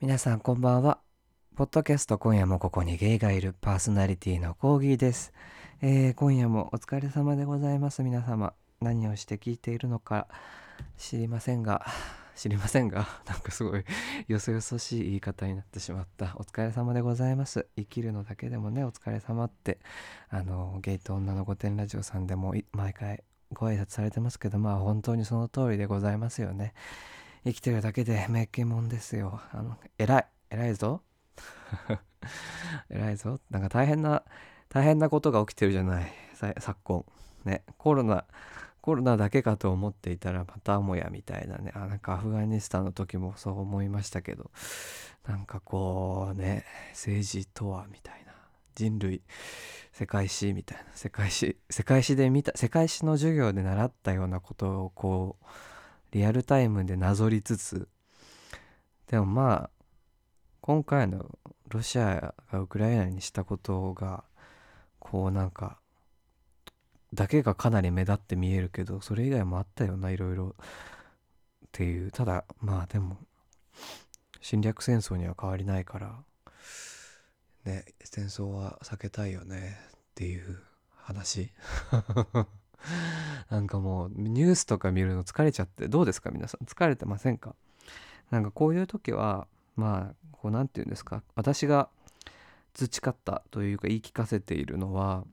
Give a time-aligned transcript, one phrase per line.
[0.00, 0.98] 皆さんこんばんは。
[1.56, 5.34] ポッドキャスト今夜もここにゲイがいるパーソナリティのコーギーです、
[5.82, 8.54] えー今夜もお疲れ様でございます皆様。
[8.80, 10.26] 何をして聞いているのか
[10.96, 11.84] 知りませんが、
[12.34, 13.84] 知りませんが、 なんかすごい
[14.26, 16.34] よそよそしい言い方になってしまった。
[16.36, 17.68] お疲れ様でございます。
[17.76, 19.80] 生きるのだけでもね、お疲れ様って、
[20.30, 23.22] あの、ゲイと女の御殿ラジオさんでも毎回
[23.52, 26.72] ご挨拶されてますけど、まあ本当にその通りでございますよね。
[27.44, 29.40] 生きてるだけでめっけもんですよ。
[29.52, 30.26] あの、偉い。
[30.50, 31.02] 偉いぞ。
[32.90, 33.40] 偉いぞ。
[33.50, 34.24] なんか大変な、
[34.68, 36.12] 大変なことが起きてるじゃない。
[36.58, 37.04] 昨今。
[37.44, 37.64] ね。
[37.78, 38.26] コロナ、
[38.80, 41.72] コロナだけかと思っていたらまたもやみたいなね。
[41.74, 44.50] あ、なんかアフガニスタンの時もそう思いましたけど、
[45.26, 48.30] なんかこうね、政治とはみたいな。
[48.74, 49.22] 人類、
[49.92, 50.84] 世界史みたいな。
[50.94, 55.44] 世界史、世界史で見た、世界史の授業で習ったようなことをこう、
[56.12, 57.88] リアルタイムでなぞりつつ。
[59.06, 59.70] でもまあ
[60.60, 61.38] 今回の
[61.68, 64.24] ロシアがウクライナにしたことが
[64.98, 65.78] こうなんか
[67.14, 70.66] だけがかなり目立って見えるけどそれ以外もあったよないろいろっ
[71.72, 72.10] ていう。
[72.10, 73.16] ただまあでも
[74.40, 76.24] 侵略戦争には変わりないから
[77.64, 80.60] ね戦争は避けたいよねっていう
[80.96, 81.50] 話。
[83.50, 86.30] なんかもうニュースとか見るの疲れちゃってどうですか？
[86.30, 86.64] 皆さん。
[86.64, 87.54] 疲れてませんか？
[88.30, 91.22] なんかこういう時はまあこうなんて言うんですか？
[91.34, 91.88] 私が
[92.74, 95.24] 培ったというか言い聞かせているのは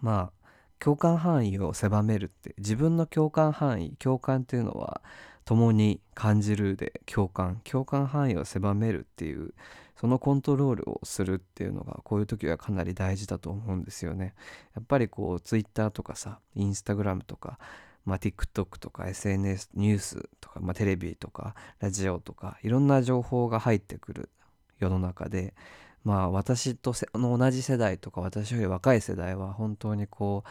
[0.00, 0.48] まあ
[0.78, 5.00] 共感範囲を狭めるって自分の共感範囲共感っていうのは
[5.44, 7.60] 共に感じるで共感。
[7.64, 9.52] 共感範囲を狭めるっていう
[9.96, 14.34] そのコントロールをするっていうのがこういう時はかなり大事だと思うんですよね。
[14.74, 17.58] やっぱりこう Twitter とかさ Instagram とか、
[18.04, 24.30] まあ、TikTok とか SNS ニュースとか、まあ、テレビとかラジオとかいろんな情報が入ってくる
[24.78, 25.54] 世の中で
[26.02, 30.48] まあ私とせの同じ世代とか私より若い世代は本当にこう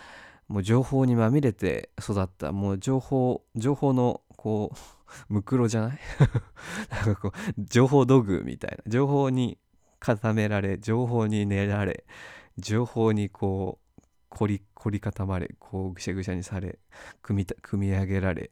[0.48, 6.00] もう情報にまみれて育ったもう情報情報のこうムクロじゃない？
[6.92, 8.84] なんかこう情報道具みたいな。
[8.92, 9.58] 情報に
[10.00, 12.06] 固められ情報に練られ
[12.58, 16.80] 情報にこう凝り凝り固まれこうぐしゃぐしゃにされ
[17.22, 18.52] 組み組み上げられ。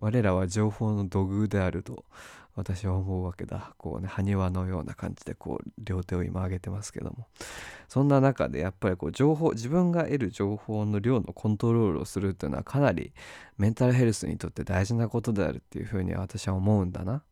[0.00, 2.04] 我らは情報の土偶であると。
[2.58, 3.72] 私は思うわけだ。
[3.78, 7.28] こうね埴輪のような感じでこう両手を今上げてますけども。
[7.88, 13.12] そんな中でやっぱりこう情報自分が得る情報の量のコントロールをするっていうのはかなり
[13.56, 17.22] メンタルヘルスにとって大事なことであるっていうふうに私は思うんだな。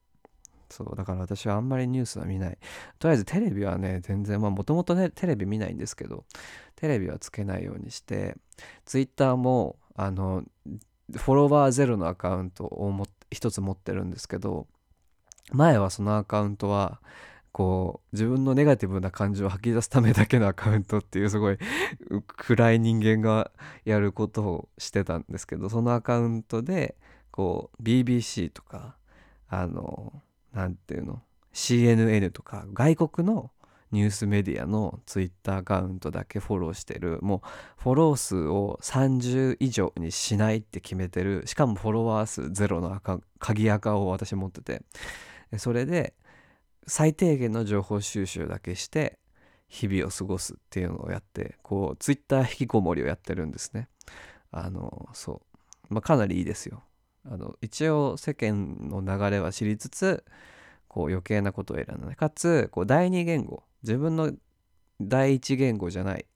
[0.70, 2.58] そうだから私はあんまりニュースは見ない。
[2.98, 6.24] とりあえずテレビはね全然まあもともとねテレビ見ないんですけど
[6.76, 8.36] テレビはつけないようにして
[8.84, 10.44] ツイッターもあの
[11.12, 14.66] フォロワーゼロのアカウントをも一つ持ってるんですけど
[15.52, 17.00] 前はそのアカウントは
[17.52, 21.58] こう自分のネガティブな感情を吐き出すためだけのアカウントっていうすごい
[22.26, 23.50] 暗い人間が
[23.86, 26.96] やることをしてたんですけどそのアカウントで
[27.30, 28.96] こう BBC とか
[29.48, 31.22] あのなんていうの
[31.54, 33.50] CNN とか外国の
[33.92, 43.00] ニュースメディアのツイッターアカウントだけフォローしてるもうフォロー数を30以上にしないって決めてるしかもフォロワー数ゼロの
[43.38, 44.82] 鍵アカを私持ってて。
[45.58, 46.14] それで
[46.86, 49.18] 最低限の情報収集だけして
[49.68, 53.88] 日々を過ごすっていうのをやってこうツイッター引きこもりをやってるんですね。
[54.52, 55.42] あのそ
[55.90, 55.94] う。
[55.94, 56.82] まあかなりいいですよ。
[57.28, 60.24] あの一応世間の流れは知りつつ
[60.88, 63.64] こう余計なことを選ばないかつこう第二言語。
[63.82, 64.32] 自分の
[65.00, 66.26] 第一言語じゃない。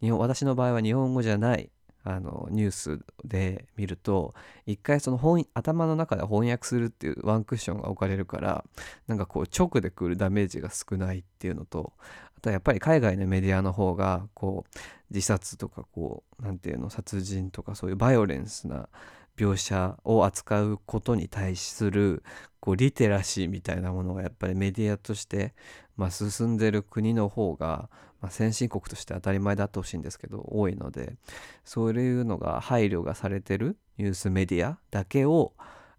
[0.00, 1.70] 日本私の場合は日本語じゃない。
[2.10, 8.64] あのニュースで見ると一回その本頭の中で翻訳するっていうワンクッションが置かれるから
[9.06, 11.92] なんかこう直でくるダメージが少ないっていうのと
[12.38, 14.78] あとはやっぱり海外のメディアの方がこう
[15.10, 18.88] 自殺とかこう何て言うの殺人とかそういうバイオレンスな
[19.38, 22.22] 描写を扱うことに対する
[22.60, 25.54] こうリテラシーみたいなものがやっぱりメディアとして、
[25.96, 27.88] まあ、進んでる国の方が、
[28.20, 31.14] まあ、先進国として当たり前だってほしいんですけど多いので
[31.64, 35.52] そういうのが配慮がされてるニュースメディアだけを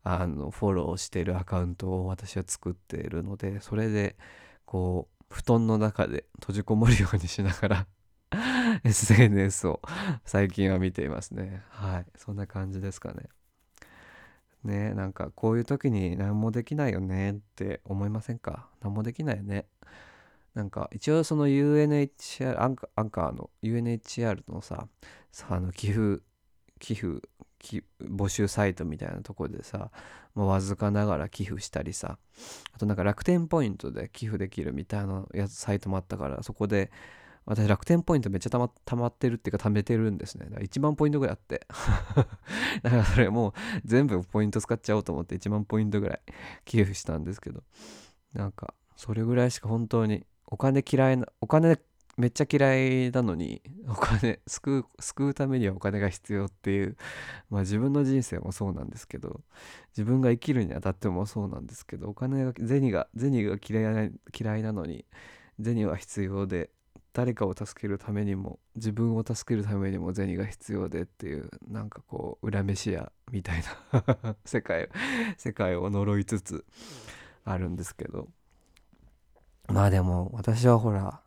[0.03, 4.15] あのフォローしてるアカウントを私は作っているのでそれで
[4.65, 7.87] こう布団の中で閉じこもるようにしながら
[8.83, 9.81] SNS を
[10.25, 11.63] 最近は見ていますね。
[11.69, 12.05] はい。
[12.15, 13.29] そんな感じですかね。
[14.63, 18.67] ねなんかこういう時に何もできないよねって思いませんか？
[18.81, 19.65] 何もできないよね。
[20.53, 24.87] なんか一応その UNHR アンカーの UNHR のさ
[25.49, 26.21] あの寄付
[26.79, 27.21] 寄付
[28.01, 29.91] 募集サイトみたいなところでさ、
[30.33, 32.17] まあ、わずかながら寄付したりさ
[32.73, 36.89] あとなんか楽天ポイントで寄付できるみたいなやつサイトもあったからそこで
[37.49, 40.45] 私楽天ポイントめっちゃたまたまってるっていうか貯めてるんですね。
[40.45, 41.65] だから1万ポイントぐらいあって。
[42.83, 43.53] だからそれもう
[43.85, 46.21] 全部ポイント使っちゃおうと思って1万ポイントぐらい
[46.63, 47.63] 寄付したんですけど。
[48.33, 51.79] なんかそれぐらいしか本当にお金嫌いなお金
[52.17, 56.97] めっちゃ嫌いなのにお金救う救うためにはお金が必要っていう
[57.49, 59.41] まあ自分の人生もそうなんですけど
[59.97, 65.05] 自分が生きるにあたってもそうなんですけどお金が銭が銭が嫌い嫌いなのに
[65.59, 66.69] 銭は必要で
[67.19, 73.61] 誰かを助けるためにも自分を助けるためにも銭が必要でっていうなんかこう裏飯屋みたい
[73.91, 74.87] な 世界
[75.37, 76.65] 世界を呪いつつ
[77.43, 78.29] あるんですけど。
[79.67, 81.19] まあでも私はほら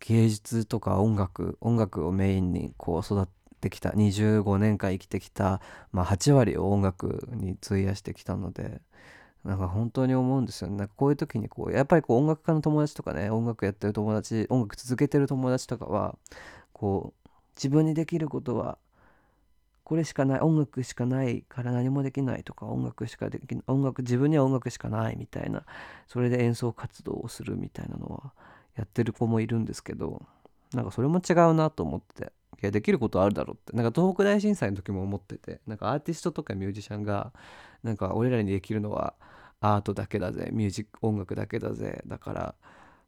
[0.00, 3.28] 芸術とか音楽音楽をメインにこう育っ
[3.62, 5.62] てきた25年間生きてきた、
[5.92, 8.82] まあ、8割を音楽に費やしてきたので
[9.44, 10.76] なんか本当に思うんですよね。
[10.76, 16.16] なんかこういう時にこうやっぱりこう音楽家の友達とかね音楽やってる友達音楽続けてる友達とかは
[16.72, 18.78] こう自分にできることは
[19.90, 25.64] これしかない音楽しかないから何もできないとか音楽しかできない音楽自分には音楽しかないみたいな
[26.06, 28.32] それで演奏活動をするみたいなのは
[28.76, 30.22] やってる子もいるんですけど
[30.72, 32.32] なんかそれも違うなと思って
[32.62, 37.32] いやできることあるだろうってなんか東北大震災の時も思っててなんかアーティストとかミュージシャンが
[37.82, 39.14] なんか俺らにできるのは
[39.60, 42.54] アートだけだぜミュージック音楽だけだぜだから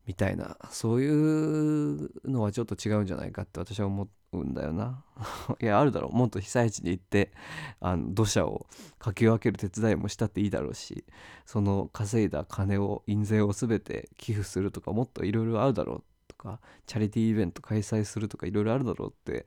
[0.06, 5.04] みたいなそういうのはちょっと違うんじゃないかって私は思うんだよな。
[5.60, 6.16] いやあるだろう。
[6.16, 7.32] もっと被災地に行って
[7.80, 8.66] あの土砂を
[8.98, 11.04] かき分ける手伝いもしたっていいだろうし
[11.46, 19.46] その稼いだ金を印税を全て寄付するとかもっといろいろあるだろうとかチャリティーイベント開催するとかいろいろあるだろうって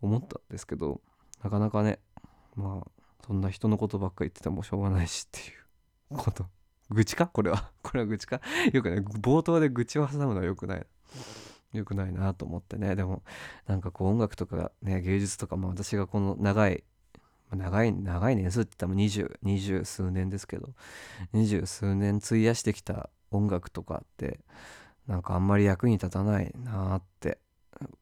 [0.00, 1.00] 思ったんですけど
[1.44, 2.00] なかなかね
[2.56, 2.90] まあ
[3.24, 5.61] そんな人のことばっか言っててもしょうがないしっていう。
[6.12, 6.46] こと。
[6.90, 7.26] 愚痴か？
[7.26, 7.70] これは。
[7.82, 8.40] これは愚痴か？
[8.72, 10.86] よくね冒頭で愚痴を挟むのはよくない
[11.72, 12.96] よくないなと思ってね。
[12.96, 13.22] でも
[13.66, 16.84] なんかこう音楽とかね芸術とかも私がこの長い
[17.50, 20.70] 長い長い年数って言ったら20 20数年ですけど
[21.32, 24.40] 二十数年費やしてきた音楽とかって
[25.06, 27.38] なんかあんまり役に立たないなって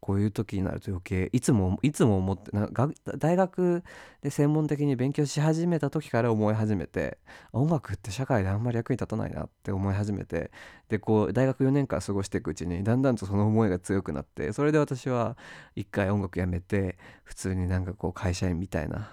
[0.01, 2.69] こういう時になると余計いつもいつも思ってな
[3.17, 3.83] 大学
[4.23, 7.19] で専門的に勉強し始めた時から思い始めて
[7.53, 10.51] 音楽って社会であんまり役に立たないなって思い始めて
[10.89, 15.37] でこう大学4年間過ごしていくうちにだんだんとその思いが強くなってそれで私は
[15.77, 19.11] 一回音楽やめて普通になんかこう会社員みたいな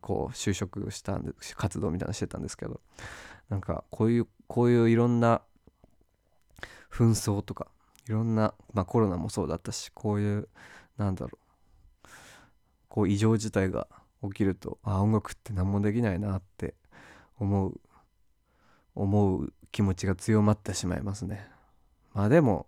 [0.00, 2.80] こう就職したんで活動みたいなのしてたんですけど
[3.48, 5.42] なんかこういうこういういろんな
[6.92, 7.66] 紛争とか
[8.08, 10.48] いろんな、まあ、コロナもそうだったしこういう
[10.96, 11.38] なんだろ
[12.04, 12.08] う
[12.88, 13.88] こう異常事態が
[14.22, 16.74] 起きるとああ音楽って何もできないなって
[17.38, 17.80] 思う
[18.94, 21.48] 思う気持ちが強まってしまいますね。
[22.12, 22.66] まあでも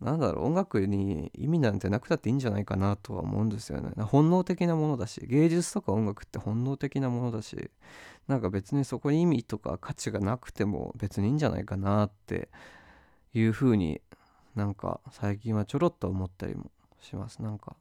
[0.00, 3.90] なんだろう音楽に意味なんてなくたっていいんじゃないかなとは思うんですよね。
[4.02, 7.70] 本能的なものだし芸術とか音楽って本能的なものだし
[8.28, 12.48] なんか別にそこに意味とか価値がなくても別にいいんじゃないかなって
[13.32, 14.00] いうふうに
[14.56, 17.40] なんか最近はちょろっと思ったりもします。
[17.42, 17.76] なんか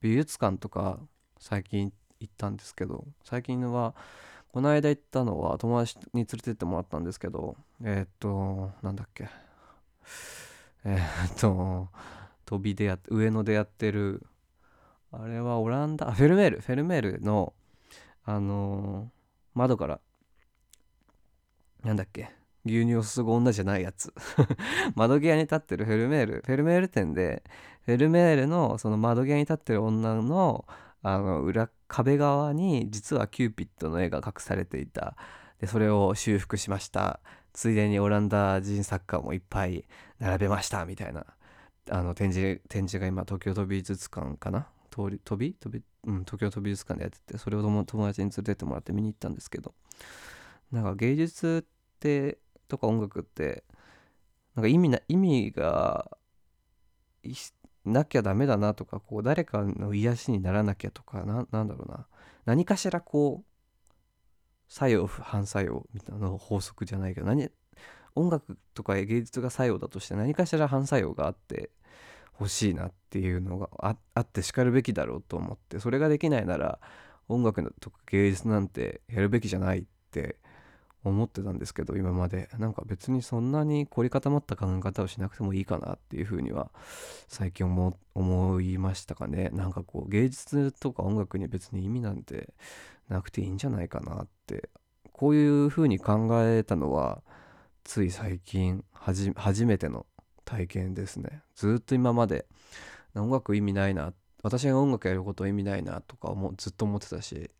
[0.00, 1.00] 美術館とか
[1.40, 3.94] 最近行ったんですけど最近は
[4.52, 9.28] この間行ったのは友達に連れてってもらったんですけどえ、っとなんだっけ。
[10.84, 10.96] え、
[11.34, 11.88] っと
[12.44, 14.24] 都美でや上野でやってる
[15.10, 17.52] あれはオランダフェルメールフェルメールの
[18.24, 19.10] あの、
[19.54, 20.00] 窓から
[21.82, 22.37] なんだっけ。
[22.68, 24.12] 牛乳を注ぐ女じゃないやつ。
[24.94, 26.42] 窓際に立ってるフェルメール。
[26.44, 27.42] フェルメール展で
[27.84, 30.66] フェルメールのその窓際に立ってる女の
[31.02, 35.16] あの裏壁側に実はキューピッドの絵が隠されていた。
[35.60, 37.20] でそれを修復しました。
[37.52, 39.84] ついでにオランダ人作家もいっぱい
[40.18, 40.84] 並べました。
[40.84, 41.26] みたいな。
[41.90, 44.68] あの展示展示が今東京都美術館かな？
[44.90, 45.54] 通り飛び？
[45.54, 49.74] 飛び、うん、東京都美術館でやっててそれを友達に連れてってもらって見に行ったんですけど。
[50.70, 53.64] なんか芸術ってとか音楽って
[54.54, 56.18] なんか意味な意味が
[57.84, 62.06] なきゃダメだなとかこう誰かの癒しにならなきゃとかななんだろうな。
[62.44, 63.48] 何かしらこう
[64.68, 67.48] 作用反作用みたいなの法則じゃないけど何
[68.14, 71.70] 音楽とか芸術が作用だとして何かしら反作用があって
[72.32, 76.78] ほしいなっていうのがあってしかるべきだろうと思ってそれができないなら
[77.28, 80.36] 音楽とか芸術なんてやるべきじゃないって
[81.08, 82.48] 思ってたんですけど今まで。
[82.58, 86.70] なんか別にそんなに凝り固まった考え方をしなくてもいいかなっていうふうには
[87.28, 89.50] 最近思思いましたかね。
[89.52, 92.54] なんかこう芸術とか音楽に別に意味なんて
[93.08, 94.68] なくていいんじゃないかなって
[95.12, 97.22] こういうふうに考えたのは
[97.84, 100.06] つい最近初めての
[100.44, 101.42] 体験ですね。
[101.54, 102.46] ずっと今まで
[103.14, 104.12] 音楽意味ないな
[104.42, 107.50] 私が音楽やること意味ないなとかもずっと思ってたし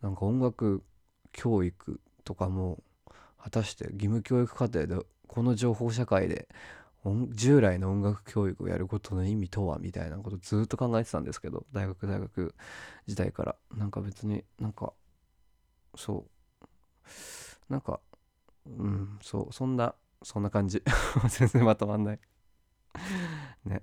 [0.00, 0.82] なんか音楽
[1.32, 2.82] 教育とかも
[3.42, 6.48] 果たして義務教育課程でこの情報社会で
[7.30, 12.54] 従来の音楽教育をやることの意味とはみたいなことずっと考えてたんですけど大学大学
[13.06, 14.92] 時代からなんか別になんか
[15.94, 16.26] そ
[17.70, 18.00] うなんか
[18.66, 20.82] うんそうそんなそんな感じ。
[21.30, 22.20] 全然まとまんない。
[23.64, 23.82] ね。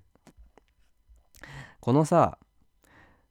[1.79, 2.37] このさ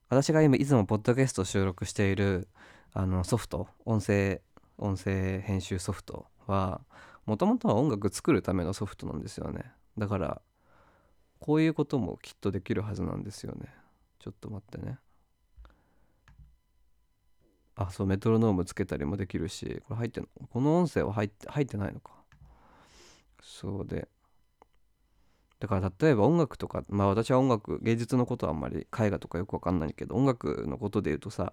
[0.08, 2.48] 私が今いつもポッドキャスト収録している
[2.92, 4.42] あのソフト音声
[4.82, 6.80] 音声編集ソフトは
[7.24, 9.70] もともとは音楽作るためのソフトなんですよね。
[9.96, 10.42] だから
[11.38, 13.72] こういうこともきっとできるはずなんですよね。
[14.18, 14.98] ちょっと待ってね。
[17.76, 20.46] あそうメトロノームつけたりもできるしこれ入ってんの？
[20.48, 22.10] この音声は入って入ってないのか。
[23.40, 24.08] そうで。
[25.60, 31.52] だから例えば音楽とかまあ私は音楽芸術のことはあんまり絵画とかよくわかんないけど音楽のことで言うとさ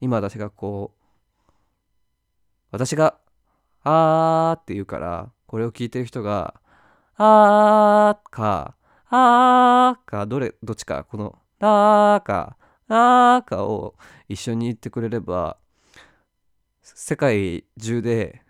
[0.00, 0.97] 今私がこう
[2.70, 3.18] 私が
[3.84, 6.60] 「あー」って言うからこれを聞いてる人が
[7.16, 8.76] 「あー」か
[9.10, 12.56] 「あー」かどれどっちかこの「あー」か
[12.88, 13.94] 「あー」かを
[14.28, 15.56] 一緒に言ってくれれば
[16.82, 18.42] 世界中で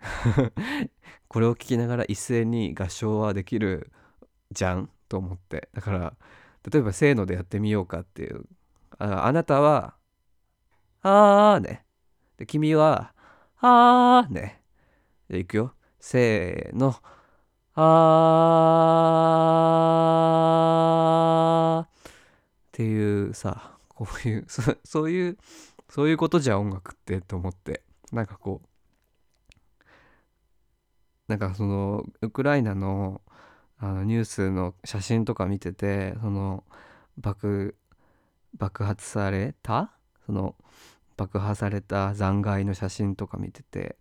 [1.27, 3.91] これを聞きながら一斉に合唱はできる
[4.51, 5.69] じゃんと思って。
[5.73, 6.13] だから
[6.71, 8.45] 例えばせーのでやってみようかっていう。
[8.97, 9.95] ああなたは
[11.01, 11.85] あーね。
[12.37, 13.13] で君は
[13.61, 14.61] あーね。
[15.29, 15.73] じゃあいくよ。
[15.99, 16.95] せーの。
[17.75, 21.89] あーっ
[22.71, 25.37] ていうさ、こういう、そそういう、
[25.89, 28.67] そういうことじゃ音楽ってと思って、なんかこう、
[31.27, 33.21] なんかその、ウクライナの
[33.77, 36.63] あのニュースの写真とか見てて、その、
[37.17, 37.75] 爆、
[38.57, 39.91] 爆発された？
[40.25, 40.55] その
[41.19, 43.97] 爆破された残骸の写真とか見てて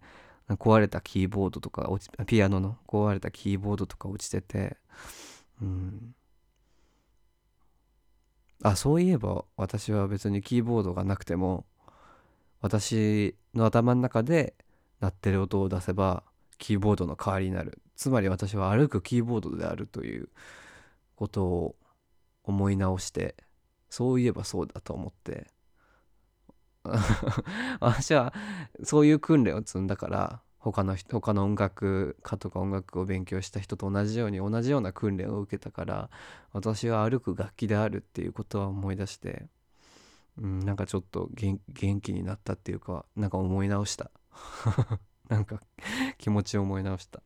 [0.50, 4.76] 壊れたキーボードとか落ちピアノの壊れたキーボードとか落ちてて
[5.60, 6.14] うん。
[8.62, 11.66] あそういえば私は別にキーボードがなくても
[12.60, 14.54] 私の頭の中で
[15.00, 16.22] 鳴ってる音を出せば
[16.58, 17.80] キーボードの代わりになる。
[17.96, 20.28] つまり私は歩くキーボードであるという
[21.16, 21.76] ことを
[22.44, 23.34] 思い直して
[23.90, 25.48] そういえばそうだと思って。
[27.80, 28.32] 私は
[28.82, 36.10] そういう訓練を積んだから他の人他の音楽家とか音楽を勉強した人と同じように同じような訓練を受けたから
[36.52, 39.46] 私は歩く楽器であるっていうことは思い出して、
[40.40, 41.60] うん、なんかちょっと元
[42.00, 44.10] 気になったっていうかなんか思い直した。
[45.28, 45.60] なんか
[46.16, 47.22] 気持ちを思い直した。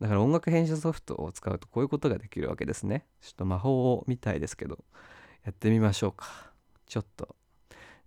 [0.00, 3.06] だから音楽編集ソフトを使うとこういうことができるわけですね。
[3.20, 4.84] ちょっと魔法みたいですけど
[5.44, 6.52] やってみましょうか。
[6.86, 7.36] ちょっと。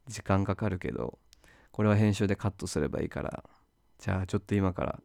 [0.07, 1.17] 時間かかるけど
[1.71, 3.43] これは編集でカットすればいいから。
[4.03, 4.99] じゃあちょっと今から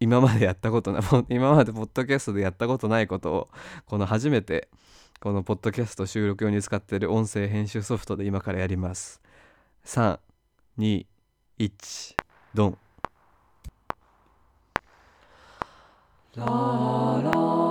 [0.00, 3.48] 今までやったことない 今までポッドキャストでやったことないことを
[3.86, 4.68] この初めて
[5.20, 9.22] このポッドキャスト収録用に使ってる音声編集ソフトで今からやります。
[9.84, 11.06] 321
[12.54, 12.78] ドン。
[16.34, 17.61] ララ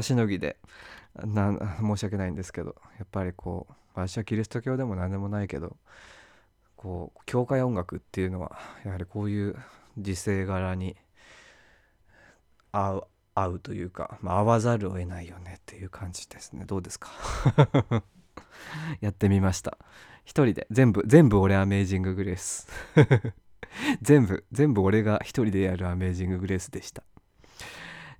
[0.00, 0.56] 場しのぎで
[1.14, 5.76] な申し訳ないんですけどやっぱりこう私はキリスト教でも何でもないけど
[6.76, 9.56] こう教会音楽っていうのはやはりこういう
[9.98, 10.96] 時勢柄に
[12.72, 16.64] 合う合うというか、まあ、合わざるを得ないよねっていう感じですね。
[16.66, 17.10] どうですか？
[19.00, 19.78] やってみました。
[20.24, 22.68] 一人で全部全部俺アメージンググレース。
[24.02, 27.02] 全部全部俺が一人でやるアメージンググレースでした。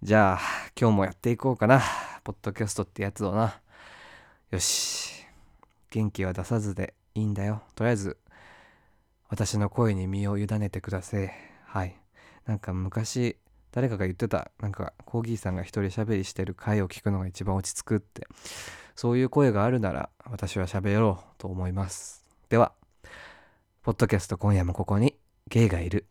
[0.02, 0.40] じゃあ
[0.80, 1.82] 今日もやっていこうかな。
[2.24, 3.60] ポッドキャストってやつをな。
[4.50, 5.26] よし。
[5.90, 7.62] 元気は出さずでいいんだよ。
[7.74, 8.16] とりあえず
[9.28, 11.30] 私の声に身を委ねてください。
[11.66, 12.00] はい。
[12.46, 13.36] なんか昔
[13.72, 18.26] 誰かが言ってたなんかコーギーさんが一人喋りしてる回を聞くのが一番落ち着くって
[18.96, 22.24] そういう声があるなら私は喋ろうと思います。
[22.48, 22.72] では
[23.82, 26.06] ポッドキャスト今夜もここにゲイがいる。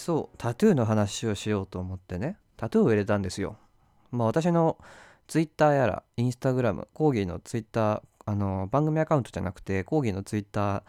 [0.00, 2.38] そうタトゥーの話をしようと思ってね。
[2.56, 3.56] タトゥーを入れたんですよ。
[4.10, 4.78] まあ私の
[5.28, 10.82] ツイッターやらインスタグラムコーギーのツイッターあの番組アカウントじゃなくてコーギーのツイッター、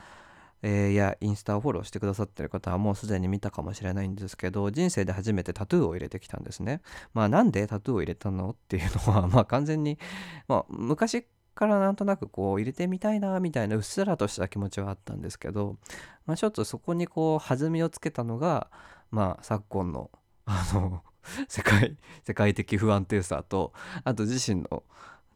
[0.64, 6.82] えーやインスタをフォローしてくださってる方はもうすでに見たかもしれないんですけど人生で初めてタトゥーを入れてきたんですね。
[7.14, 8.52] まあなんでタトゥーを入れたの？
[8.52, 10.00] っていうのは まあ完全に
[10.48, 15.78] まあ昔からなんとなくこう入れてみたいなみたいなうっすらとした気持ちはあったんですけど、
[16.26, 18.72] まあ、ちょっとそこにこう弾みをつけたのが
[19.12, 20.10] まあ昨今の
[20.46, 21.04] あの
[21.48, 24.84] 世界世界的不安定さとあと自身の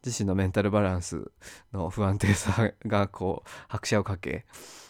[0.03, 1.31] 自身のメンタルバランス
[1.73, 4.45] の不安定さがこう拍車をかけ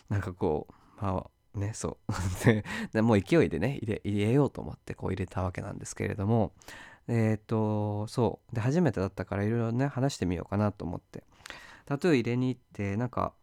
[0.10, 2.14] なんかこうまあねそう。
[2.94, 6.54] でもう勢いでね入れ入れようと思ってこう入れたわけなんですけれども
[7.08, 8.56] えーっとそう。
[8.56, 11.24] で初めてだったからいろいろね話してみようかなと思って。
[11.86, 13.34] タトゥー入れに行ってなんか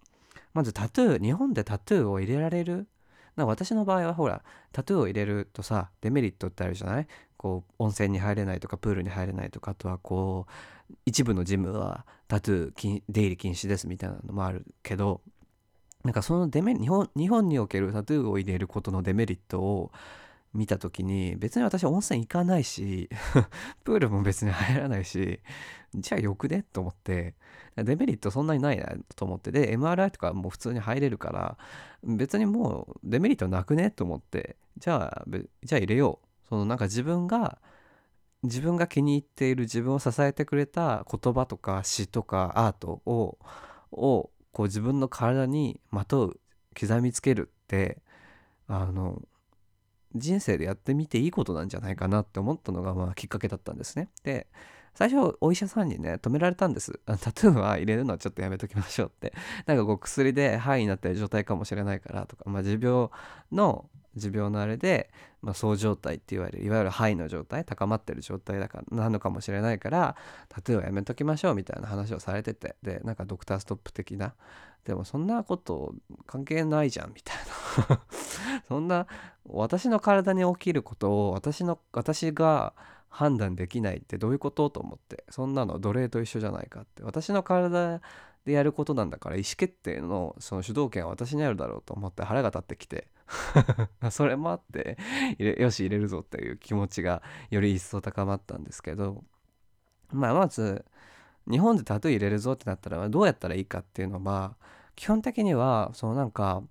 [0.53, 2.89] まずタトゥー日本でタトゥーを入れられる
[3.37, 4.43] な私の場合はほら
[4.73, 7.07] タトゥーを入れるとさデメリットってあるじゃない？
[7.37, 15.23] こう温泉に入れないとかプールに入れないとかあとはこう一部のジムはタトゥー出入り禁止ですみたいなのもあるけど
[16.05, 19.93] なんかそのデメ日本日本におけるタトゥーを入れることのデメリットを
[20.53, 23.09] 見た時に別に私温泉行かないし
[23.85, 25.41] プールも別に入らないし
[25.95, 27.35] じゃあよくねと思って
[27.77, 31.57] デメリットそんなにないなと思ってで MRI とかもう普通に入れるから
[32.05, 35.25] 別にもうデメリットなくねと思ってじゃあ
[35.65, 37.59] じゃあ入れようそのなんか自分が
[38.43, 43.39] 自分が気に入っている自分を支えてくれた言葉とか詩とかアートを
[43.93, 46.41] をこう自分の体にまとう
[46.79, 48.03] 刻みつけるって
[48.67, 49.23] あの
[50.15, 54.09] 人生でやってみていいことなんじゃないかなって思ったのがまあきっかけだったんですね。
[54.25, 54.47] で
[54.95, 57.01] 最初お医者さんにね止められたんです。
[57.07, 59.33] タトゥーは入れるのはちょっとやめときましょうって。
[59.67, 63.09] なんかこう薬で肺になってる状態かもしれないからとか、まあ、持病
[63.51, 70.17] の持病のあれで、まあ、そう状態って言われるいわゆる肺の状態高まってる状態だからなのかもしれないから
[70.51, 72.77] タトゥーはやめときましょうみたいな話をされてて。
[72.83, 74.35] でなんかドクターストップ的な。
[74.85, 75.95] でもそんなこと
[76.27, 77.37] 関係ないじゃんみたい
[77.89, 78.01] な。
[78.69, 79.07] そんな
[79.45, 82.75] 私の体に起きることを私の私が
[83.13, 87.03] 判断できないってどういうことと思ってそんなの奴隷と一緒じゃないかって。
[87.03, 88.01] 私の体
[88.47, 93.07] でやることなんだから意思決定のその主導権は私にあるだろうと思って腹が立ってきて
[94.11, 94.97] それもあって
[95.39, 99.23] よし入れるぞっていう気持ちがより一層高まったんですけど
[100.11, 100.85] まあまず
[101.49, 104.57] 日本でタトゥー入れるぞってなったらどうやったらいいかっていうのは
[104.97, 106.63] 基本的にはそのなんか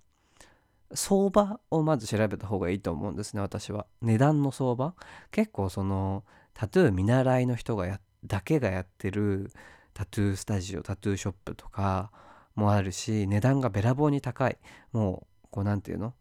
[0.94, 3.86] 相場をまず調べた方がいいと思うんですね私は。
[4.00, 4.94] 値段の相場。
[5.30, 6.24] 結構その
[6.54, 9.50] タトゥー見習いの人がやだけがやってる
[9.94, 12.10] タトゥースタジオタトゥーショップとか
[12.54, 14.58] もあるし値段がべらぼうに高い。
[14.92, 16.14] もうこうなんていうの？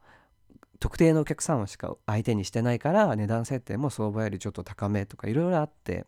[0.79, 6.05] 特定のお客さんをしか相手にしてないから値段設定も相場よりちょっと高めとかいろいろあって。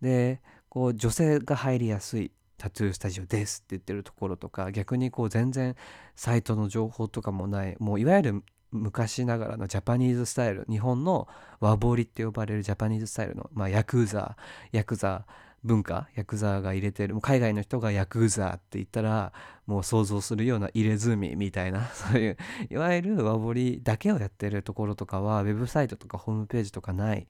[0.00, 2.30] でこう女性が入りやすい。
[2.56, 5.76] タトゥースタジオですって言ってるところとか逆にこう全然
[6.16, 11.28] サイトの情報とかもないもういわゆる昔ながらのジャパニーズスタイル日本の
[11.60, 14.36] 和彫りって呼ばれるジャパニーズスタイルの、まあ、ヤクザ
[14.72, 15.26] ヤクザ
[15.62, 19.32] 文化ヤクザが入れてる海外の人がヤクザって言ったら
[19.66, 22.36] もう想像するような入れ墨みたいな そういう
[22.68, 27.26] いわゆる和彫りだけをやってるところとかはウェブサイトとかホームページとかない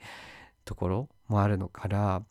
[0.65, 2.23] ところもあるのから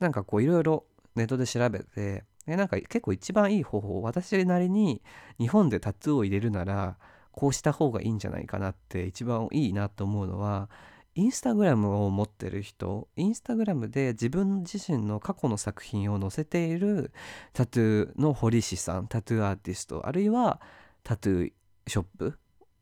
[0.00, 0.84] なんかこういろいろ
[1.14, 5.02] ネットで調べてえなんか結構一番いい方法私なりに
[5.38, 6.96] 日本でタトゥーを入れるなら
[7.30, 10.68] こうした方がいいんじゃないかなって一番いいなと思うのは
[11.14, 17.12] インスタグラムを持ってる人インスタグラムで自分自身の過去の作品を載せている
[17.52, 20.60] タトゥーの堀師さんタトゥーアーティストあるいは
[21.02, 21.52] タトゥー
[21.86, 22.38] ショップ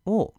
[0.06, 0.34] を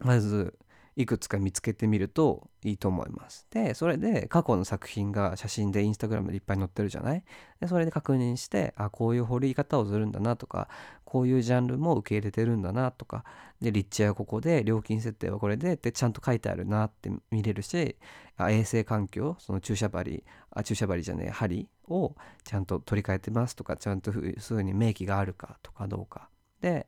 [0.00, 0.56] まず
[0.96, 3.46] いくつか見つけてみるといいと思います。
[3.50, 7.24] で、それで過去の作品が写真でインスタグラムでいっぱい載ってるじゃない？
[7.60, 10.68] で、それで確認して、あ、こういう掘り方をするんだなとか、
[11.04, 13.24] こういうジャンルも受け入れてるんだなとか、
[13.60, 17.96] で、立地はここで、料金設定はこれで、ってちゃんと書いてあるなって見れるし、
[18.36, 26.28] あ衛生環境、その注射針、あ、注射針じゃねえ、針をちゃんと取り替えてますとか、ちゃんとそういうふうに明記があるかとかどうか。
[26.60, 26.86] で、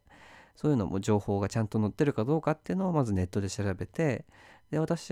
[0.56, 4.24] そういうのも情報がちゃんと載ってるかどうかっていうのをまずネットで調べて
[4.70, 5.10] で私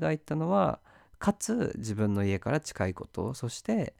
[0.00, 0.80] が言ったのは
[1.18, 3.94] かつ自分の家から近いことそして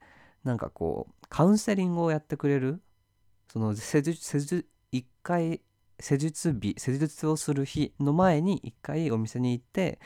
[0.44, 2.82] なんかこうカウンセリングをやってくれる
[3.52, 5.60] その施術施術一回
[6.00, 9.98] 施術日施術をする日の前に一回お店に行って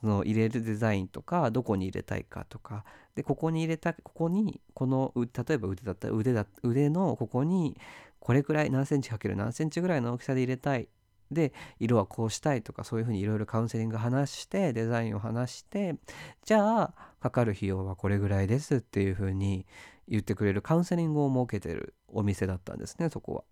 [0.00, 7.76] その入れるデザインとかどこに入れたいかとかでここに入れたここにこの例えば腕だったら腕だ腕のここに
[8.24, 10.88] これくらい何センチかける何センチぐらいの大きさで入れたい
[11.30, 15.96] で色はこうしたいとかそういうふうにいろいろカウンセリング話してデザインを話して
[16.42, 19.66] じゃあかかる費用はこれぐらいですっていうふうに
[20.08, 23.44] 言ってくれるカウンセリングを設けてるお店だったんですねそこは。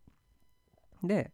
[1.06, 1.32] で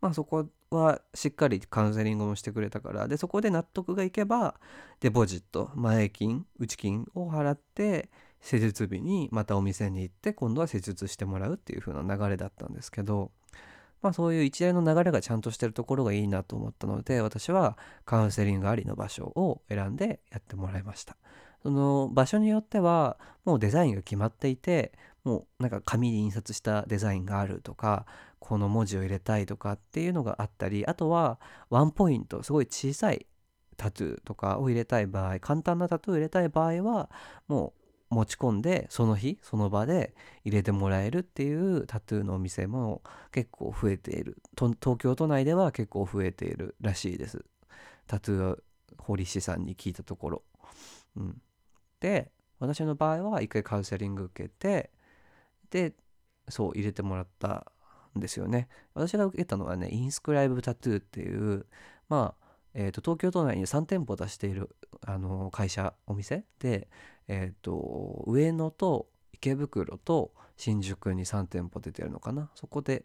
[0.00, 4.54] まあそこはしっかりカウンセリングもしてくれたからでそこで納得がいけば
[5.00, 8.10] デポジット前金内金を払って
[8.46, 13.32] 施術日にまたお店に行って今度は施術してもらうっていう風な流れだったんですけど
[14.02, 21.16] まあそういう一連の流れがちゃんとしてるところがいいなと思ったので私はカウンセリングありの場所を選んでやってもらいました。
[21.64, 24.92] その場所によってはもうデザインが決まっていて
[25.24, 28.06] もうなんか紙に印刷したデザインがあるとか
[28.38, 33.26] この文字を入れたいとかっていうのがあったりあとはワンポイントすごい小さい
[33.76, 37.10] タトゥーとかを入れたい場合簡単なタトゥーを入れたい場合は
[37.48, 40.14] もう持ち込んでその日その場で
[40.44, 44.36] 入れてもらえるっていうタトゥーのお店も結構増えている。
[44.56, 47.44] 東京都内では結構増えているらしいです。
[48.06, 48.58] タトゥー
[48.98, 50.42] 堀師さんに聞いたところ、
[51.16, 51.40] うん、
[52.00, 54.90] で私の場合は一回カウンセリング受けて
[55.70, 55.94] で
[56.48, 57.66] そう入れてもらった
[58.16, 58.68] んですよね。
[58.94, 61.66] 私が受けたのはねインスクライブタトゥーっていう
[62.08, 62.46] まあ
[62.78, 66.88] えー、と東京都内に3店舗出しているあの会社お店で、
[67.28, 72.50] えー、と上野と池袋と新宿に3店舗出てるのかな？
[72.54, 73.04] そこで、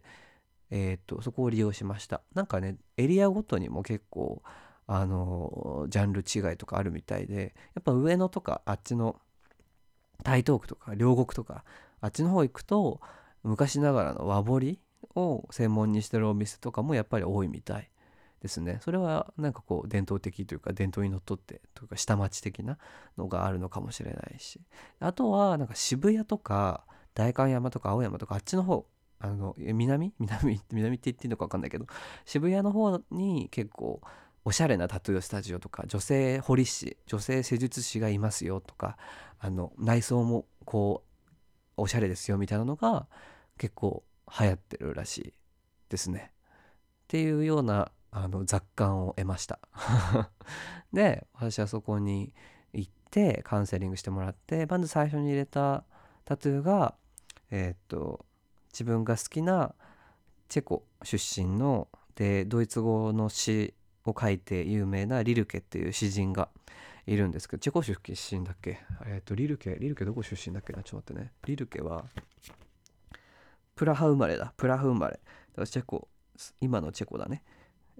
[0.70, 2.22] えー、とそこを利用しました。
[2.34, 4.42] なんかねエリアごとにも結構
[4.86, 9.16] あのジャンル違いとかあるみたいでやっぱ上野とかあっちの
[10.22, 11.64] 台東区とか両国とか
[12.00, 13.00] あっちの方行くと
[13.42, 14.80] 昔ながらの和彫り
[15.14, 17.90] を専門にしてるお店とかもやっぱり多いみたい。
[18.42, 18.78] ですね。
[18.82, 22.76] それはなんかこう伝統的というか伝統にのっとってというか下町的な
[23.16, 24.60] のがあるのかもしれないし。
[24.98, 28.84] あとはなんか渋谷とか代官山とか青山とかあっちの方
[29.20, 30.12] あの南？
[30.18, 30.60] 南？
[30.72, 31.86] 南って言っていいのか分かんないけど
[32.24, 34.00] 渋谷の方に結構
[34.44, 38.96] おしゃれなタトゥースタジオとか女性彫り師女性施術師がいますよとか
[39.38, 41.04] あの内装もこ
[41.76, 43.06] うおしゃれですよみたいなのが
[43.56, 44.02] 結構
[44.40, 45.34] 流行ってるらしい
[45.88, 46.32] ですね。
[47.04, 49.58] っていうようなあの雑感を得ました。
[50.92, 52.32] で私はそこに
[52.72, 55.84] 行ってカウンセリングしてもらってまず最初に入れた
[56.24, 56.94] タトゥーが
[57.50, 58.24] えー、っと
[58.72, 59.74] 自分が好きな
[60.48, 66.50] チェコ出身のでドイツ語の詩を書いて有名なリルケっていう詩人が
[67.06, 67.98] いるんですけどチェコ出
[68.38, 68.80] 身だっけ？
[69.06, 70.82] えー、っとリルケリルケどこ出身だっけな？
[70.82, 71.32] ちょっと待ってね。
[71.46, 72.04] リルケは
[73.74, 74.52] プラハ生まれだ。
[74.56, 75.14] プラハ生まれ。
[75.14, 76.08] だからチェコ
[76.60, 77.42] 今のチェコだね。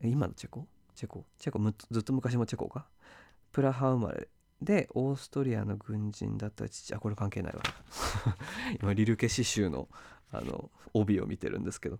[0.08, 0.66] 今のチェコ？
[0.94, 1.24] チェコ？
[1.38, 1.58] チェコ
[1.90, 2.86] ずっと昔もチェコか？
[3.52, 4.28] プラハ生まれ
[4.60, 7.62] でオーストリアの軍人だった父あこれ関係ないわ。
[8.80, 9.88] 今リルケ刺繍の
[10.32, 11.98] あの帯を見てるんですけど。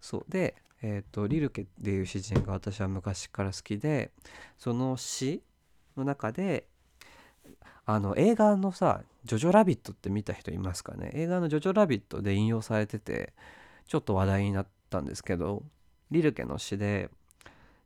[0.00, 0.24] そう。
[0.28, 4.12] でえっ、ー、とリルケっていう詩人が私は昔から好きで
[4.58, 5.42] その詩
[5.96, 6.68] の中で
[7.84, 11.10] あの映画のさ「ジョジョラビット」って見た人いますかね？
[11.14, 13.32] 映画の「ジョジョラビット」で引用されてて
[13.86, 15.64] ちょっと話題になったんですけど
[16.10, 17.10] リルケの詩で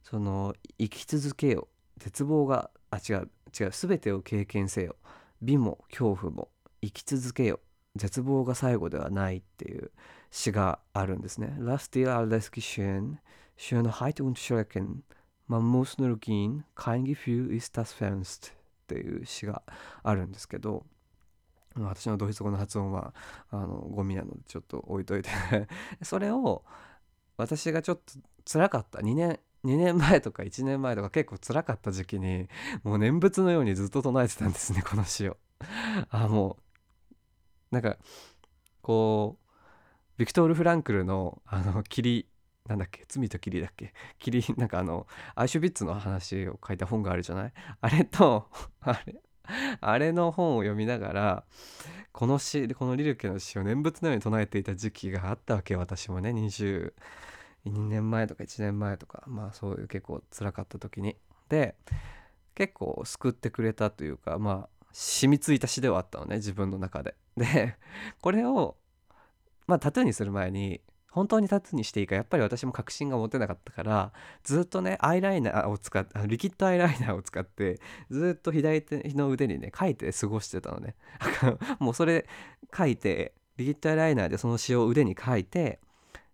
[0.03, 4.97] その生き続けよ絶望があ違う違う全てを経験せよ。
[5.43, 6.49] 美も恐怖も
[6.83, 7.61] 生き続けよ
[7.97, 9.91] 絶望が最後ではないっていう
[10.31, 11.57] 詩があるんですね。
[11.59, 13.19] Lass dir alles geschehen,
[13.57, 15.03] Schönheit und Schrecken,
[15.49, 18.53] man muss nur gehen, kein Gefühl ist das fernst.
[18.91, 19.63] っていう詩が
[20.03, 20.85] あるんですけど
[21.77, 23.15] 私のドイツ語の発音は
[23.51, 25.31] あのゴミなのでちょっと置いといて。
[26.03, 26.65] それを
[27.37, 28.03] 私がちょっと
[28.45, 28.99] 辛かった。
[28.99, 32.49] 2年2年前とか1年前とか結構辛かった時期に
[32.83, 35.37] もう念仏のようにずっと唱えてたんですねこの詩を。
[36.11, 37.99] あもうなんか
[38.81, 42.27] こうビクトール・フランクルのあの霧
[42.67, 43.93] なんだっけ罪と霧だっけ？
[44.19, 47.53] 霧なんかあのアイシュビッツの話を書いた本があるじゃない？
[47.81, 48.49] あれと
[48.81, 49.17] あれ
[49.81, 51.45] あれの本を読みながら
[52.13, 56.33] この詩このリルケの詩を念仏のように唱えていた時期があったわけ私もね
[57.67, 61.17] 2年前とか1年前とかまあそういう結構辛かった時に。
[61.49, 61.75] で
[62.55, 67.15] 結構救ってくれたというかまあ染みついた詩ではあったのね自分の中で。
[67.37, 67.77] で
[68.21, 68.77] これを
[69.67, 74.13] まあタトゥーにする前に本当にタトゥーにしていいかやっぱり私も確信が持てなかったから
[74.45, 80.95] ずっとねアイライナーを使ってリキッドアイライナーを使ってずっと左手の腕にね書いて過ごしてたのね。
[81.79, 82.27] もうそれ
[82.77, 85.81] 書いてリキッドアイライナーでその詩を腕に書いて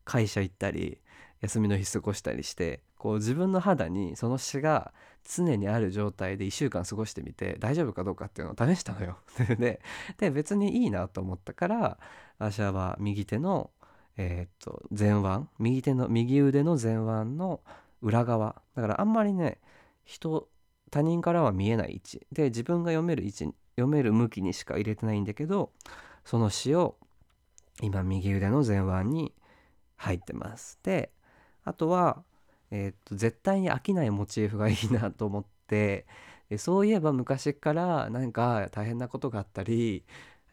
[0.04, 1.00] 会社行ったり
[1.46, 4.92] 休みの日過ごしたりしてこう自分の肌にその詩が
[5.24, 9.18] 常にある状態で1週間過ごしてみて大丈夫かどうかっていうのを試したのよ。
[9.58, 9.80] で
[10.18, 11.98] で別にいいなと思ったから
[12.38, 13.70] 私は右手の
[14.16, 17.60] えーっと前腕右手の右腕の前腕の
[18.02, 18.62] 裏側。
[18.74, 19.60] だからあんまりね
[20.04, 20.48] 人
[20.90, 22.26] 他人からは見えない位置。
[22.32, 25.70] で自分が読める位置読める向きにしか入れてないんだけど
[26.24, 26.96] その詩を
[27.82, 29.34] 今右腕の前腕に
[29.96, 30.78] 入ってます。
[30.82, 31.10] で
[31.66, 32.24] あとは、
[32.72, 36.06] えーと絶対に飽きないモチーフがいいなと思って
[36.48, 40.04] でそういえば昔からなんか大変なことがあったり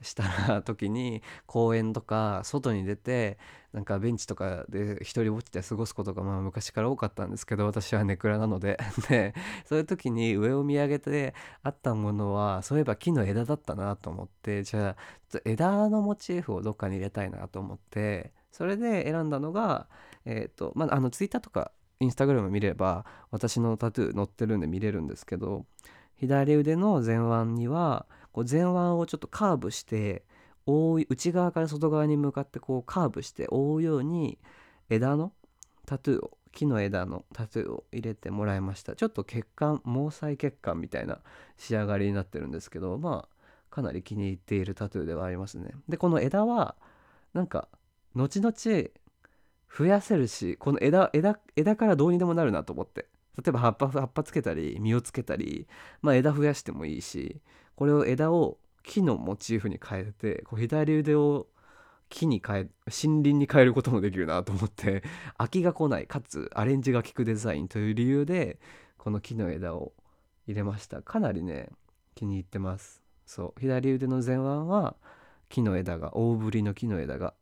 [0.02, 3.38] した時に公園とか外に出て
[3.74, 8.78] なんかベンチとかで一人ぼっちで過ごすことがまあ昔から多かったんですけど私はネクラなので。
[9.10, 9.34] で
[9.66, 14.90] そういう時に上を見上げてあったものはそういえば木の枝だったなと思ってじゃ
[15.36, 19.88] あ枝のモチーフをどっかに入れたいなと思ってそれで選んだのが
[20.26, 25.66] えっ、とまああのツイッターとかインスタグラム見れば私のタトゥー載ってるんで見れるんですけど
[26.16, 30.24] 左腕の前腕にはこう前腕をちょっとカーブして
[30.66, 34.40] 覆い内側から外側に向かってこうカーブして覆うように
[34.90, 35.34] 枝の
[35.86, 38.96] タトゥーを木の枝のタトゥーを入れてもらいました。
[38.96, 41.20] ちょっと血管毛細血管みたいな
[41.58, 43.36] 仕上がりになってるんですけどまあ
[43.70, 45.72] かなり気に入っているタトゥーではありますね。
[45.90, 46.76] でこの枝は
[47.34, 47.68] なんか
[48.16, 48.54] 後々
[49.76, 53.08] 増やせるしこの枝枝枝からどうにでもなるなと思って。
[53.36, 55.68] 例えば葉っぱ葉っぱつけたり実をつけたり、
[56.04, 57.42] まあ、枝増やしてもいいし
[57.76, 61.48] これを枝を木のモチーフに変えてこう左腕を
[62.10, 65.02] 木に変え森林に変えることもできるなと思って
[65.40, 68.60] 飽きが来ないかつアレンジが効くデザインという理由で
[68.98, 69.94] この木の枝を
[70.46, 71.02] 入れました。
[71.02, 71.70] かなりね
[72.16, 73.02] 気に入ってます。
[73.26, 73.60] そう。
[73.60, 74.96] 左腕の前腕は
[75.50, 77.34] 木の枝が大ぶりの木の枝が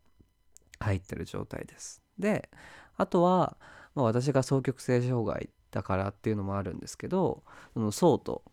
[0.80, 2.01] 入ってる状態です。
[2.18, 2.50] で
[2.98, 3.58] あとは、
[3.96, 7.44] まあ、私が双極性障害だからっていうのもあるんですけど
[7.74, 8.44] その層と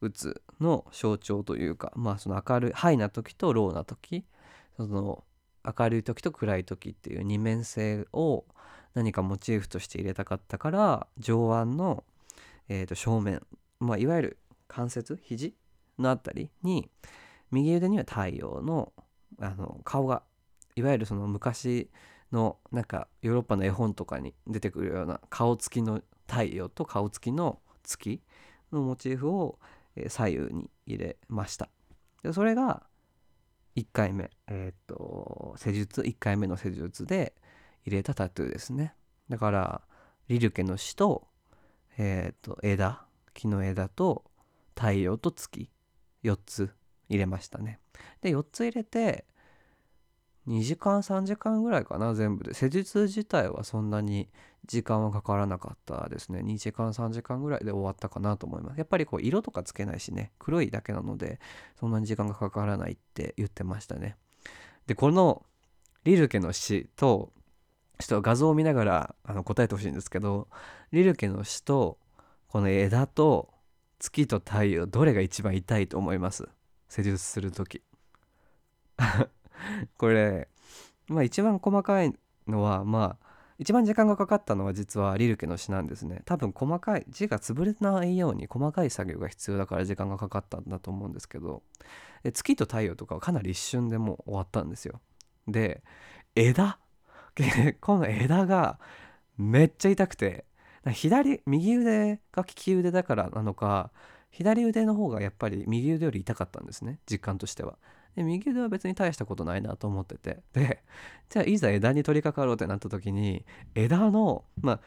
[0.00, 4.24] うつの象徴というかまあその明るいハイな時とローな時
[4.76, 5.24] その
[5.64, 8.44] 明るい時と暗い時っていう二面性を
[8.94, 12.04] 何かモチーフとして入れたかったから上腕の、
[12.68, 13.42] えーと正面、
[13.80, 15.54] まあ、いわゆる関節肘
[15.98, 16.88] のあたりに
[17.50, 18.92] 右腕には太陽の
[19.40, 20.22] あの顔が
[20.76, 21.90] いわゆるその昔
[22.32, 28.20] のなんかヨーロッパの絵本とかに出てくるような顔つきの太陽と顔つきの月
[28.72, 29.58] のモチーフを
[30.08, 31.68] 左右に入れました。
[32.22, 32.82] でそれが
[33.76, 34.30] 1回目。
[34.48, 37.34] えーと施術1回目の施術で
[37.84, 38.94] 入れたタトゥーですね。
[39.28, 39.82] だから
[40.28, 41.28] リルケの死と,、
[41.98, 43.02] えーと枝。
[43.34, 44.24] 木の枝と
[44.74, 45.70] 太陽と月。
[46.26, 46.70] 4つ
[47.08, 47.78] 入れましたね。
[48.20, 49.24] で4つ入れて
[50.46, 52.54] 2時間3時間ぐらいかな全部で。
[52.54, 54.28] 施術自体はそんなに
[54.66, 56.40] 時間はかからなかったですね。
[56.40, 58.78] 2時間3時間ぐらいで終わったかなと思います。
[58.78, 61.40] やっぱりこう色とかつけないしね黒いだけなので
[61.78, 64.16] そんなに時間がかからないって言ってましたね。
[64.86, 65.44] でこの
[66.04, 67.32] リルケの詩と
[67.98, 70.48] ちょっと画像を見ながらあの答えてほしいんですけど
[70.92, 71.98] リルケの詩と
[72.48, 73.48] この枝と
[73.98, 76.48] 月と太陽どれが一番痛いと思います？
[76.88, 77.82] 施術する時。
[79.98, 80.48] これ
[81.08, 82.12] まあ一番細かい
[82.46, 83.26] のはまあ
[83.58, 86.20] 一番時間がかかったのは実はリルケの詩なんですね。
[86.26, 91.62] 多分細かい字が潰れないように細かい作業が必要だから時間がかかったんだと思うんですけど
[92.22, 95.00] で月と太陽とかはかなり一瞬でもう終わったんですよ。
[95.48, 95.82] で
[96.34, 96.78] 枝？
[97.80, 98.78] この枝が
[99.36, 100.44] めっちゃ痛くて
[100.94, 103.90] 左右腕が利き腕だからなのか
[104.30, 107.78] 左腕の方がやっぱり右腕より痛かったんですね実感としては。
[108.16, 110.42] で右腕は別に大したことないなと思ってて。
[110.52, 110.82] で
[111.28, 114.80] じゃあいざ枝に取り掛かろうってなった時に枝のまあ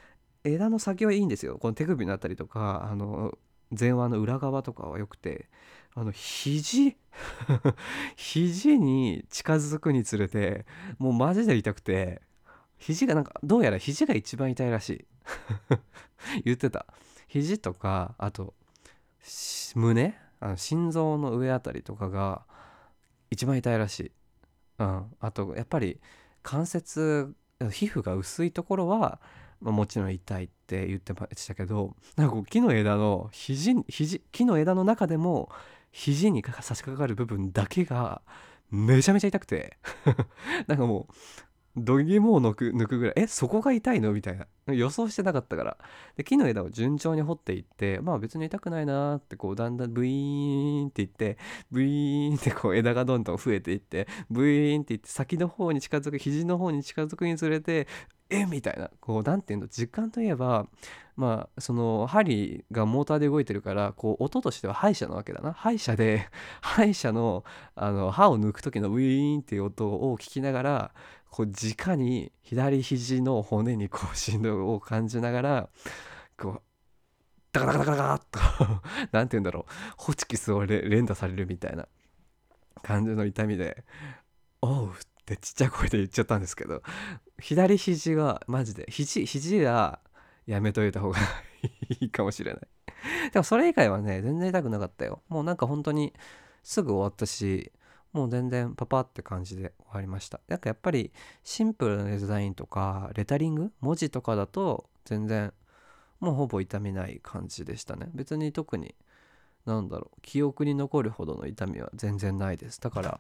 [0.43, 1.57] 枝の先はいいんですよ。
[1.57, 3.37] この手首のあたりとかあの
[3.71, 5.47] 前腕の裏側とかは良くて。
[5.95, 6.95] あの肘？
[8.15, 10.65] 肘に近づくにつれて
[10.99, 12.21] もうマジで痛くて
[12.77, 15.05] 肘がなんかどうやら肘が一番痛いらしい。
[16.45, 16.85] 言ってた。
[17.27, 18.53] 肘とかあと
[19.75, 20.15] 胸？
[20.39, 22.45] あの心臓の上あたりとかが
[23.31, 24.11] 一番痛いらしい、
[24.79, 25.99] うん、あとやっぱり
[26.43, 27.33] 関節
[27.71, 29.19] 皮膚が薄いところは、
[29.61, 35.49] まあ、もちろん痛いって言ってましたけどなんか木の枝の肘肘木の枝の中でも
[35.91, 38.21] 肘に差し掛かる部分だけが
[38.71, 39.77] めちゃめちゃ痛くて。
[40.67, 41.13] なんかもう
[41.75, 44.11] どぎもを抜く抜くぐらいえそこが痛いの？
[44.11, 44.47] みたいな。
[44.73, 45.77] 予想してなかったから。
[46.15, 51.37] で木の枝を順調に掘っていってまあ別に痛くないなってこうだんだんブイーンっていって
[51.71, 57.87] ブイーンってこう枝がどんどん増えていってブイーンっていって先の方に近づく肘の方に近づくにつれて
[58.29, 58.89] えみたいな。
[58.99, 60.67] こうなんていうの実感といえば
[61.15, 65.53] まあその針がモーターで動いてるからこう音としては歯医者なわけだな。
[65.53, 66.27] 歯医者で
[66.61, 67.43] 歯医者の
[67.75, 70.91] あの歯を抜く時のウィーンっていう音を聞きながら
[71.29, 75.69] こう直に左肘の骨にこう振動を感じながら
[76.37, 76.61] こう
[77.51, 79.73] ダカダカダカダカッと なんて言うんだろう。
[79.97, 81.87] ホチキスを連打されるみたいな
[82.81, 83.83] 感じの痛みで
[84.61, 84.93] 「おう」っ
[85.25, 86.81] てちっちゃい声で言っちゃったんですけど
[87.41, 88.85] 左肘はマジで。
[88.89, 89.99] 肘肘は
[90.45, 91.19] やめといた方が
[91.99, 92.67] いいかもしれない。
[93.31, 95.21] でもそれ以外はね全然痛くなかったよ。
[95.29, 96.13] もうなんか本当に
[96.63, 97.71] すぐ終わったし
[98.11, 100.39] もう全然パパって感じで終わりました。
[100.47, 101.11] なんかやっぱり
[101.43, 105.53] シンプルなデザインとかレタリング文字とかだと全然
[106.19, 108.09] もうほぼ痛みない感じでしたね。
[108.13, 108.95] 別に特に
[109.65, 112.81] なんだろう記憶に残るほどの痛みは全然ないです。
[112.81, 113.19] だから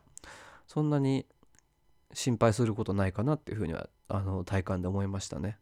[0.67, 1.25] そんなに
[2.13, 5.57] 心配することないかなっていうふうにはあの体感で思いましたね。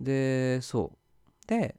[0.00, 1.46] でそう。
[1.46, 1.76] で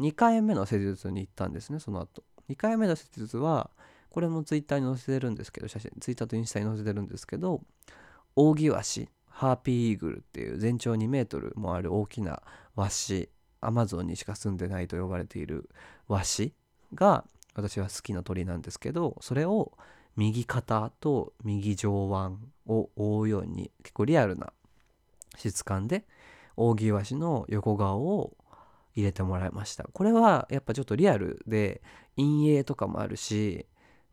[0.00, 2.22] 2回目の施術に行ったんですねその後。
[2.48, 3.70] 2回目の施術は
[4.10, 7.60] これもツイッターに載せてるんですけど写真ツイッターとインスタに載せてるんですけど
[8.34, 12.42] オオギワシハーピーイーグルっていう全長2メートルもある大きな
[12.74, 13.28] ワシ
[13.60, 15.70] アマゾンにしか住んでないと呼ばれている
[16.08, 16.54] ワシ
[16.94, 19.72] が私は好きな鳥なんですけどそれを
[20.20, 24.52] 右肩と右上腕を覆うように結構リアルな
[25.36, 26.04] 質感で
[26.56, 28.36] オオギワシの横顔を
[28.94, 29.84] 入れてもらいました。
[29.84, 31.80] これはやっぱちょっとリアルで
[32.16, 33.64] 陰影とかもあるし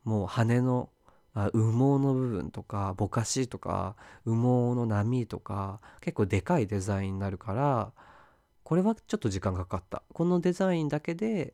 [0.05, 0.89] もう羽の
[1.33, 1.59] 羽毛
[1.99, 7.91] の部分とかぼかしとか羽毛の波とか結構でかいデザインになるから
[8.63, 10.03] これはちょっと時間かかった。
[10.13, 11.53] このデザインだけで、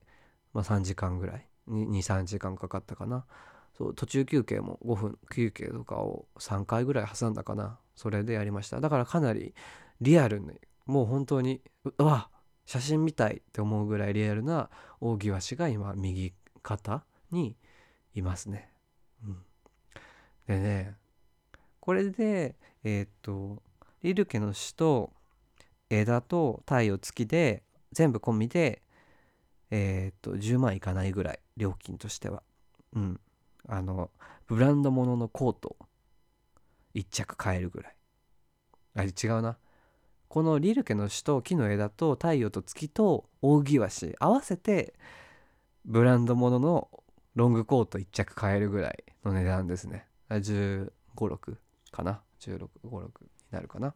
[0.54, 3.26] まあ、3時間ぐらい23時間かかったかな。
[3.78, 9.54] そう途中休憩も5分休憩とかを3回ぐらい挟んだかなそれでやりましただからかなり
[10.02, 10.52] リアルに
[10.86, 11.62] もう本当に
[11.98, 12.30] うわ
[12.66, 14.70] 写真みたいって思うぐらいリアルな
[15.02, 17.58] 大際氏が今右肩に
[18.14, 18.70] いますね。
[19.26, 19.38] うん、
[20.48, 20.96] でね
[21.80, 23.62] これでえーっと
[24.02, 25.12] リルケの詩と
[25.90, 28.82] 枝と太陽付きで全部込みで
[29.72, 32.44] えーっと10万いかないぐらい料金としては。
[32.94, 33.20] うん。
[33.67, 34.12] あの
[34.47, 35.78] ブランド物ののコート
[36.95, 37.95] 1着買えるぐらい。
[38.95, 39.58] あれ違うな。
[40.28, 44.95] このリルケの詩と木の枝と太陽と月と大際し合わせて
[45.86, 46.89] ブランド物の
[47.36, 50.08] ロングコート1着買えるぐらいの値段ですね。
[50.30, 51.58] 1 5 6
[51.91, 53.10] かな？16、5、6に
[53.52, 53.93] なるかな？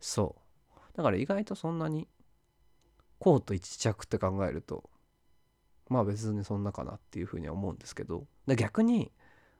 [0.00, 0.36] そ
[0.74, 0.96] う。
[0.96, 2.08] だから意外とそんなに
[3.18, 4.90] コート1着って考えると
[5.88, 8.26] まあ別にそんなかなっていうふうには思うんですけど。
[8.56, 9.12] 逆に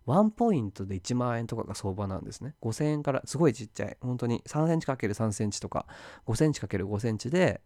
[0.08, 2.54] ワンポイントで1万円とかが相場なんですね。
[2.62, 3.96] 5000円からすごいちっちゃい。
[4.00, 5.86] 本当に3センチ ×3 センチとか
[6.26, 7.60] 5センチ ×5 センチで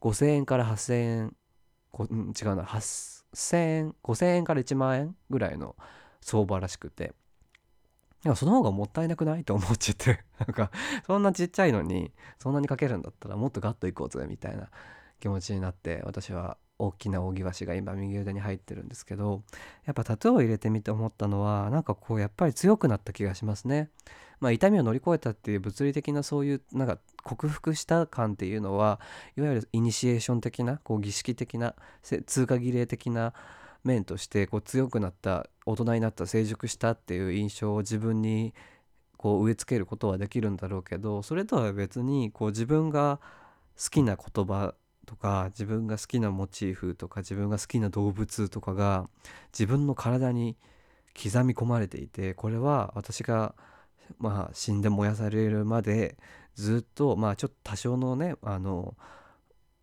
[0.00, 1.36] 5000円から8000円
[1.98, 2.64] 違うな。
[2.64, 5.74] 8000円5000円から1万円ぐらいの
[6.20, 7.12] 相場らしくて。
[8.36, 10.24] その方がもったいなくないと思っちゃって。
[10.38, 10.70] なんか
[11.06, 14.70] そんなちっちゃいのにそんなにかけるんだったらもっとガッといこうぜみたいな
[15.18, 19.42] 気持ちになって私は大きな扇橋が今右腕に入ってるんですけど
[19.84, 23.90] やっぱタトゥーを入れてみて思ったのはなんかこうやっぱり強くなった気がしますね。
[24.40, 28.98] まあ、痛みを乗り越えたっていう物理的なそういうなんか克服した感っていうのは
[29.36, 33.34] いわゆるイニシエーション的なこう儀式的な通過儀礼的な
[33.84, 38.54] 面としてこう強くなった大人になった成熟したっていう印象を自分に
[39.18, 43.20] こう植え付けることはできるんだろうけどそれとは別にこう自分が
[43.82, 44.74] 好きな言葉
[45.10, 49.08] とか自分が好きなモチーフとか自分が好きな動物とかが
[49.52, 50.56] 自分の体に
[51.20, 53.56] 刻み込まれていてこれは私が
[54.20, 56.16] まあ死んで燃やされるまで
[56.54, 58.94] ずっとまあちょっと多少のねあの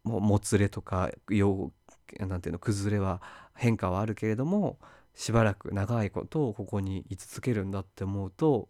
[0.05, 1.73] もつれとかよ
[2.19, 3.21] なんていうの崩れは
[3.53, 4.79] 変化はあるけれども
[5.13, 8.69] しばらく長いことをここに居続けるんだって思うと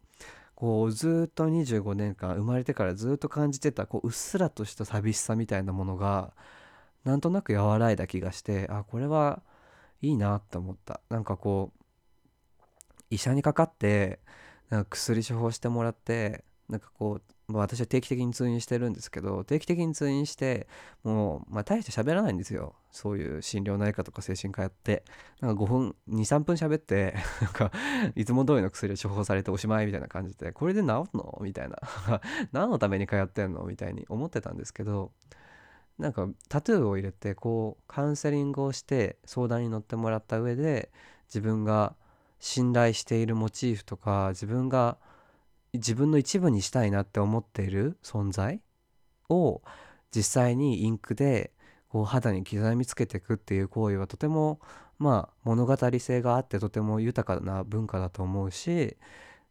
[0.57, 6.33] こうずっと25年間生まれてからずっと感じてたこううっすらとした寂しさみたいなものが
[7.05, 9.43] なんとなく和らいだ気がしてあこれは
[10.01, 10.99] いいなって思った。
[11.09, 11.83] なんかこう
[13.11, 14.19] 医者にかかって
[14.71, 20.67] なんか薬処方してもらってなんかこう、まあ、私は定期的に通院してるんですけど定期的に通院して
[21.03, 22.75] もう、まあ、大して喋らないんですよ。
[22.91, 25.03] そういう心療内科とか精神科やって。
[25.39, 27.71] なんか5分23分喋って なんか
[28.15, 31.39] いつも通りの薬を処方されておしまいみたいな感じでこれで治るの？
[31.41, 31.77] みたいな。
[32.51, 33.63] 何のために通ってんの？
[33.63, 35.13] みたいに思ってたんですけど
[35.97, 40.91] なんかタトゥーを入れてこうカウンセリングをして相談に乗ってもらった上で
[41.27, 41.95] 自分が
[42.39, 44.97] 信頼しているモチーフとか自分が
[45.73, 48.61] 自分の一部にしたいなって思っている存在
[49.29, 49.61] を
[50.15, 51.51] 実際にインクで
[51.89, 54.59] こう肌に刻みつけていくっていう行為はとても
[54.99, 58.97] まあ物語性があってとても豊かな文化だと思うし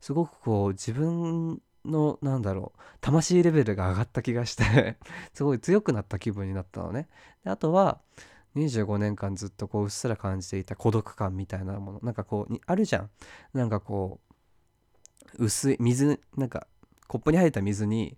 [0.00, 4.98] すごくこう自分のなんだろう魂レベルが上がった気がして
[5.32, 7.08] すごい強くなった気分になったのね。
[7.44, 8.00] であとは
[8.56, 13.10] 25年間ずっとこううっすら感じていた孤独感みたいなものなんかこうにあるじゃん
[13.52, 14.25] なんかこう
[15.38, 16.66] 薄い水なんか
[17.08, 18.16] コップに入った水に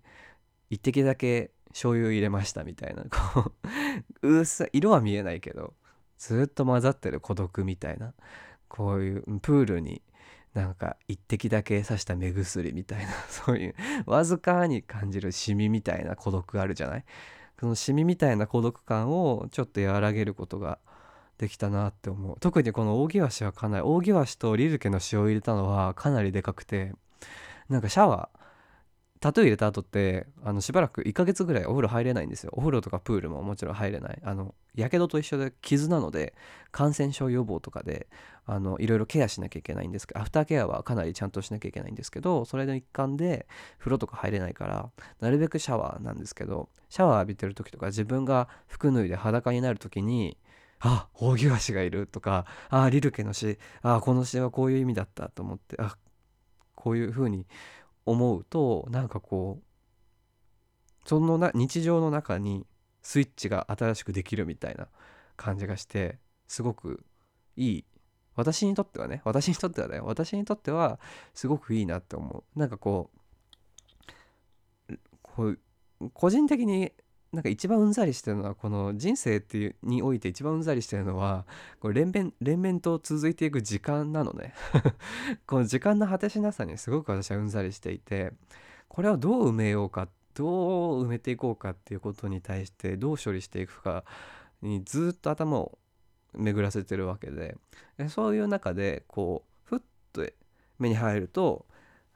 [0.69, 3.03] 一滴だけ醤油入れましたみたいな。
[3.03, 3.53] こ
[4.23, 5.73] ううっすら色は見えないけど
[6.17, 8.13] ずっと混ざってる孤独みたいな。
[8.67, 10.01] こういうプールに
[10.53, 13.11] なんか一滴だけ刺した目薬みたいな。
[13.29, 17.05] そういうわずかに感じるシミみたいな孤独あるじゃない？
[17.59, 20.79] そのシミみたいな孤独感をちょっと和らげることが
[21.39, 22.37] できたなって思う。
[22.39, 26.93] 特にこの扇橋はかなり扇橋とリルケの塩を入れたのはかなりでかくて
[27.69, 28.39] なんかシャワー
[29.21, 32.51] タトゥー入れた後ってあのしばらく1ヶ月ぐらいお風呂入れないんですよ。
[32.53, 34.21] お風呂とかプールももちろん入れない。
[34.23, 36.33] あのやけどと一緒で傷なので
[36.71, 38.07] 感染症予防とかで
[38.45, 50.37] あのいろいろケアしなきゃいけないんですけどアフターケアはかなりちゃんとしなきゃいけないんですけどそれの一環で風呂とか入れないからなるべくシャワーなんですけどシャワー浴びてる時とか自分が服脱いで裸になる時に
[50.79, 55.97] あ扇橋がいるとかあリルケの詩あこの詩はこういう意味だったと思ってあ
[56.75, 57.45] こういう風に
[58.05, 62.65] 思うとなんかこうそのな日常の中に
[63.01, 64.87] スイッチが新しくできるみたいな
[65.35, 67.03] 感じがしてすごく
[67.55, 67.85] いい。
[68.35, 70.99] 私にとってはね私にとってはね私にとっては
[71.33, 72.59] すごくいいなって思う。
[72.59, 73.19] なんかこう
[76.13, 76.93] 個人的に
[77.31, 81.45] なんか一番うんざりしてるのはこの人生っていうにおいて一番うんざりしてるのは
[81.79, 84.53] これ連綿連綿と続いていく時間なのね。
[85.45, 88.33] この時間の果てしなさにすごく私はうんざりしていて
[88.87, 94.03] これをどう埋めようかどう埋めていこうかっていうことに対してどう処理していくか
[94.61, 95.77] にずっと頭を
[96.33, 97.57] 巡らせてるわけで
[98.09, 99.81] そういう中でこうふっ
[100.13, 100.25] と
[100.77, 101.65] 目に入ると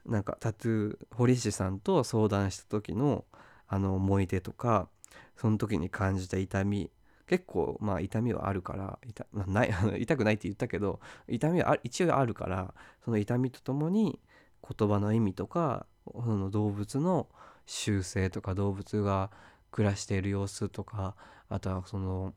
[0.06, 3.24] なんかタトゥー堀師さんと相談した時の
[3.66, 4.88] あの思い出とか
[5.36, 6.90] その時に感じた痛み。
[7.26, 14.20] 結構まあ痛みはあるから痛ない痛くないって言ったけど痛みは一応あるからその痛みとともに
[14.62, 17.28] 言葉の意味とかその動物の
[17.64, 19.30] 習性とか動物が
[19.70, 21.16] 暮らしている様子とか
[21.48, 22.34] あとはその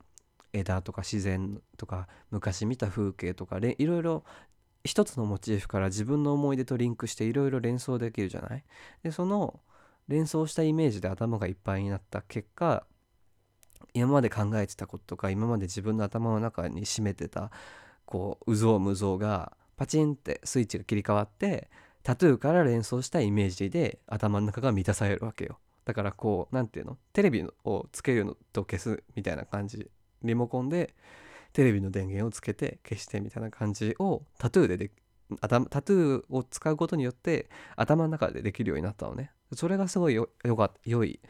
[0.54, 4.24] 枝とか自然とか昔見た風景とかいろいろ
[4.84, 8.64] 一つのモチーフから自分の思い出とリンクしていろいろ連想できるじゃない？
[9.02, 9.60] でその
[10.08, 12.84] 連想したイメージで頭がいっぱいになった結果
[13.94, 17.50] 今まで考えてたこととか今まで自分の頭の中に占めてた
[18.04, 21.70] こう有象無象がパチンってスイッチが切り替わって
[22.02, 25.58] タトゥーから連想したイメージで頭の中が満たされるわけよ。
[25.84, 26.96] だからこう何ていうの？
[27.12, 29.90] テレビをつけるのと消すみたいな感じ。
[30.22, 30.94] リモコンで
[31.52, 34.90] テレビの電源をつけて消してみたいな感じをタトゥーでで
[35.40, 39.32] 頭タトゥーを使うことによって頭の中でできるようになったのね。
[39.54, 41.20] それがすごいよよか良い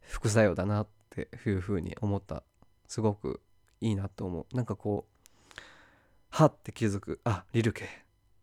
[0.00, 2.42] 副作用だなっていうふうに思った。
[2.88, 3.40] すごく
[3.80, 4.56] いいなと思う。
[4.56, 5.60] なんかこう
[6.30, 7.20] はって気づく。
[7.24, 7.88] あリルケ。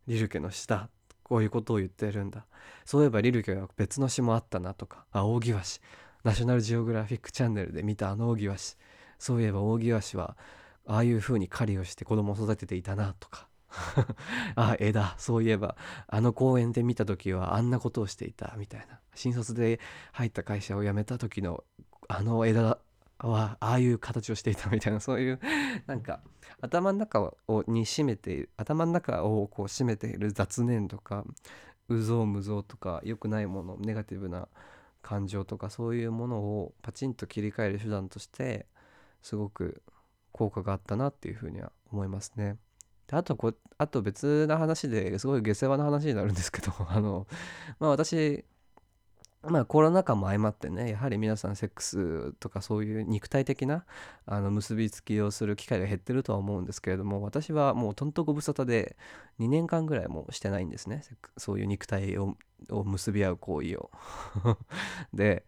[0.07, 0.89] リルケの詩だ
[1.23, 2.45] こういうことを言ってるんだ。
[2.85, 5.05] そういえばリルケは別の詩もあったなとか。
[5.11, 5.81] あ扇ワシ
[6.23, 8.09] ナショナルジオグラフィックチャンネルで見た。
[8.11, 8.75] あの扇ワシ
[9.19, 10.37] そういえば扇ワシは
[10.85, 13.46] ああいう風に狩りをして子供を育てていたなとか。
[14.55, 15.75] あ枝そういえば
[16.07, 18.99] あの公園で見た時はあんなことをしていたみたいな。
[19.15, 19.79] 新卒で
[20.13, 21.63] 入った会社を辞めた時の
[22.07, 22.79] あの枝
[23.19, 24.99] はああいう形をしていたみたいな。
[24.99, 25.39] そういう
[25.85, 26.21] なんか
[26.61, 31.25] 頭の中をに占めている頭の中をこう占めている雑念とか
[31.89, 34.47] うぞうむぞうとか良くないものネガティブな
[35.01, 38.65] 感情とかそういうものをパチンと切り替える手段として
[39.21, 39.81] すごく
[40.31, 42.57] 効果があったなっていうふうには思いますね。
[43.11, 47.27] あとこあと別な話ですごい下世話な話になるんですけど あの
[47.79, 48.43] まあ私
[49.43, 53.85] まあコロナ禍も相まってねやはり皆さんセックスとかそういう肉体的な
[54.25, 58.97] あの結びつきをする機会が減ってるとは思うんですけれども私はもうとんとご無沙汰で
[59.39, 61.03] 2年間ぐらいもしてないんですね。
[61.37, 62.35] そういう肉体を
[62.71, 63.91] を結び合う行為を。
[65.13, 65.45] で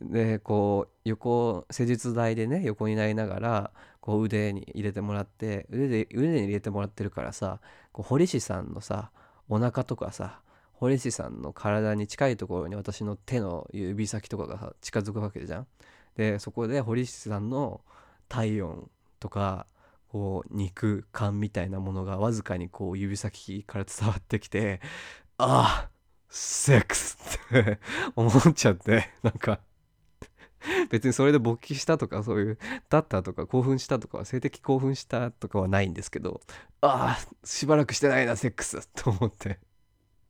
[0.00, 3.70] でこう横施術台でね横になりながら
[4.00, 7.60] こう腕に入れてもらって腕で腕に入れてもらってるからさ
[7.92, 9.10] こう堀師さんのさ
[9.48, 10.40] お腹とかさ
[10.72, 15.66] 堀師さんの体に近いところに私の手の指先とかが近づくわけじゃん。
[16.16, 17.80] でそこで堀師さんの
[18.28, 18.90] 体温
[19.20, 19.66] とか
[20.08, 24.80] こう肉感みたいなものがわずかにこう指先から伝わってきて
[25.38, 25.90] ああ
[26.28, 27.18] セックス
[27.48, 27.78] って
[28.14, 29.60] 思っちゃってなんか
[30.90, 32.58] 別にそれで勃起したとかそういう
[32.88, 36.40] だったとか興奮したとか性的興奮したとかはないんですけど
[36.80, 39.58] ああしばらくしてないなセックスと思って。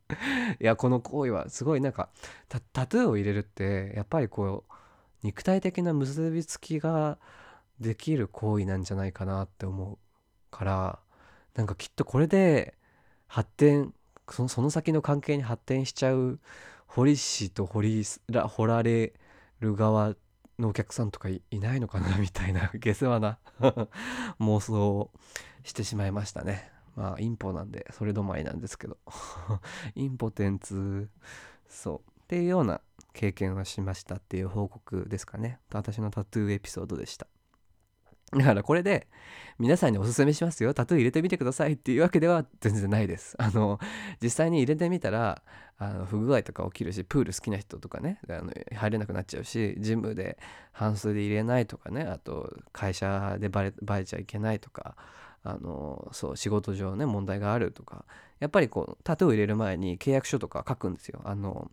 [0.60, 2.10] いやこの行為はすごいなんか
[2.48, 4.72] タトゥーを入れるってやっぱりこう
[5.22, 7.18] 肉体的な結びつきが
[7.80, 9.98] できる行為なんじゃないかなって思う
[10.50, 10.98] から
[11.54, 12.74] なんかきっとこれで
[13.26, 13.94] 発展
[14.30, 16.38] そのその先の関係に発展しちゃう
[16.86, 19.14] 堀氏と堀ら掘られ
[19.60, 20.14] る側
[20.58, 23.38] のお客さんとかいないのかなみたいな 下世話な
[24.40, 25.10] 妄想を
[25.62, 26.72] してしまいましたね。
[26.96, 28.98] まあインポなんでそれ止まりなんですけど。
[29.94, 31.08] インポテンツ
[31.68, 32.10] そう。
[32.24, 32.80] っていうような
[33.12, 35.60] 経験をしましたっていう報告ですかね。
[35.72, 37.26] 私のタトゥーエピソードでした。
[38.32, 39.06] だからこれで
[39.58, 40.74] 皆さんにおすすめしますよ。
[40.74, 43.36] タトゥー入れてみてくださいっていうわけでは全然ないです。
[43.38, 43.78] あの
[44.20, 45.42] 実際に入れてみたら
[45.78, 50.38] あの不具合とか起きるしプール好きな人とかねあの入れなくなっちゃうしジムで
[50.72, 54.96] 半数で入れないとかねあと会社でバレバレちゃいけないとか
[55.44, 58.04] あのそう仕事上ね問題があるとか
[58.40, 61.20] やっぱりこうタトゥー入れる前に契約書とか書くんですよ。
[61.24, 61.70] あの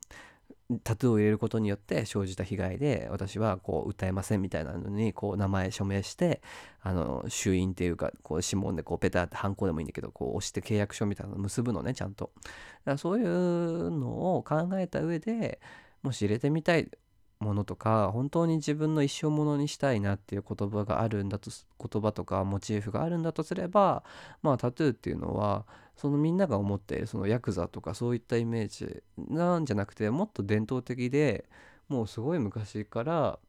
[0.79, 6.41] タトゥーを入れることによって生じた被害で私はこう訴えませんみたいなのにこう名前署名して
[6.81, 12.31] あの衆院っていうかこう指紋でこうペタってハンコでもいいんだけどこう押して契約書みたいなの結ぶのねちゃんと。
[12.35, 12.51] だか
[12.85, 15.59] らそういうのを考えた上で
[16.03, 16.89] もし入れてみたい
[17.41, 21.49] ものとか本当に自分の一生ものにしたいなっていう言葉があるんだと
[21.79, 24.03] 言葉とかモチーフがあるんだとすれば
[24.41, 25.65] まあタトゥーっていうのは
[25.95, 31.45] そのみんなが思っているそのヤクザとかそういったイメージなんじゃなくてもっと伝統的で
[31.87, 33.39] もうすごい昔から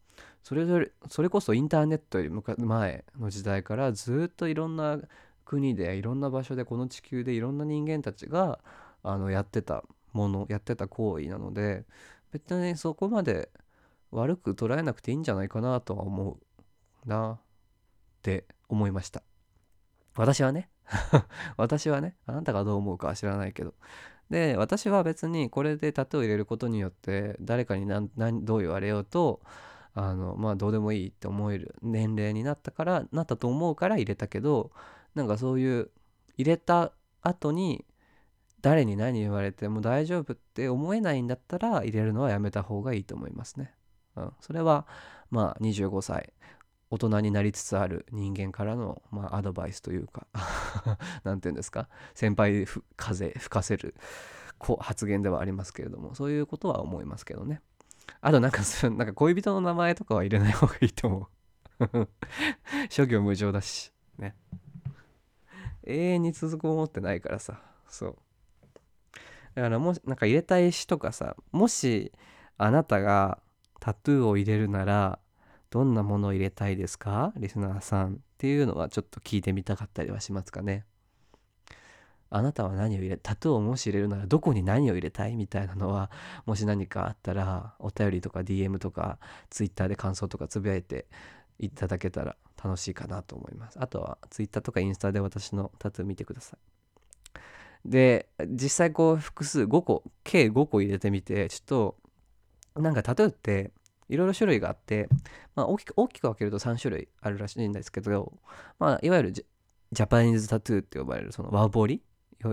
[0.43, 4.99] それぞれそれこそインターネットより前の時代からずっといろんな
[5.45, 8.59] 国でいろんな場所でこの地球でいろんな人間たちが
[9.03, 11.85] あのやってたものやってた行為なので
[12.33, 13.51] 別にそこまで
[14.11, 16.39] 悪く捉えなくていいんじゃないかなとは思
[17.07, 17.39] うなっ
[18.23, 19.23] て思いました。
[20.15, 20.69] 私はね
[21.57, 23.75] 私はねあなたがどう思うかは知らないけど。
[24.31, 29.43] で私は別にこれでタトゥーを入れることによって誰かに何何どう言われようと
[29.95, 34.71] あのまあどうでもいいって思える年齢になったからなったと思うから入れたけど
[35.15, 35.91] なんかそういう
[36.39, 37.85] 入れた後に
[38.63, 43.75] 誰に何言われても大丈夫って思えないんだったら入れるのはやめた方がいいと思いますね。
[44.17, 44.87] うん、それは
[45.31, 46.33] まあ25歳。
[46.93, 50.27] 大人になりつつある人間からの、まあ、アドバイスというか
[51.25, 52.67] 何て言うんですか先輩
[52.99, 53.95] 風吹かせる
[54.79, 57.63] 発言ではありますけれどもそういうことは思いますけどね。
[58.21, 61.31] あとなんかそ なんか恋人の名前とかは入れない方がいいと思
[61.81, 62.09] う。
[62.91, 64.37] 諸行無常だしね。
[65.85, 68.17] 永遠に続く思ってないからさそう。
[69.55, 72.13] だからもしなんか入れたい詩とかさもし
[72.59, 73.41] あなたが
[73.81, 75.19] タトゥーを入れるなら
[75.73, 77.33] どんなものを入れたいですか？
[77.39, 80.85] リスナーさんっていうのはちょっと聞いてみたかったりはしますかね。
[82.29, 86.11] あなたは何を入れタトゥーをもし入れるならどこに何を入れたいみたいなのは
[86.45, 89.19] もし何かあったらお便りとか DM とか
[89.49, 91.07] Twitter で感想とかつぶやいて
[91.59, 93.79] いただけたら楽しいかなと思います。
[93.81, 97.39] あとは Twitter とかインスタで私のタトゥー見てください。
[97.89, 101.65] で実際こう複数5個計5個入れてみてちょっ
[102.75, 103.73] となんかタトゥーって
[104.13, 105.09] いろいろ種類があって、
[105.55, 108.33] まあ、大きく大きく分けると3種類あるらしいんですけど、
[108.79, 112.03] まあ、いわゆるジャパニーズタトゥーって呼ばれるその和彫り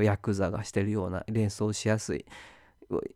[0.02, 2.26] ヤクザがしてるような連想しやすい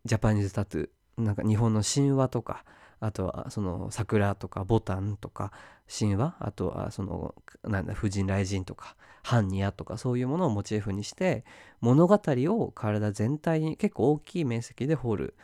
[0.05, 2.65] ジャパニーズタトゥーなんか日本の神話とか
[2.99, 5.51] あとはその桜とかボタンとか
[5.87, 11.43] 神話あとはそのなんだ婦人雷神とか般若とかそういうものをモチーフにして
[11.81, 15.35] 物語を体全体に結構大きい面積で彫る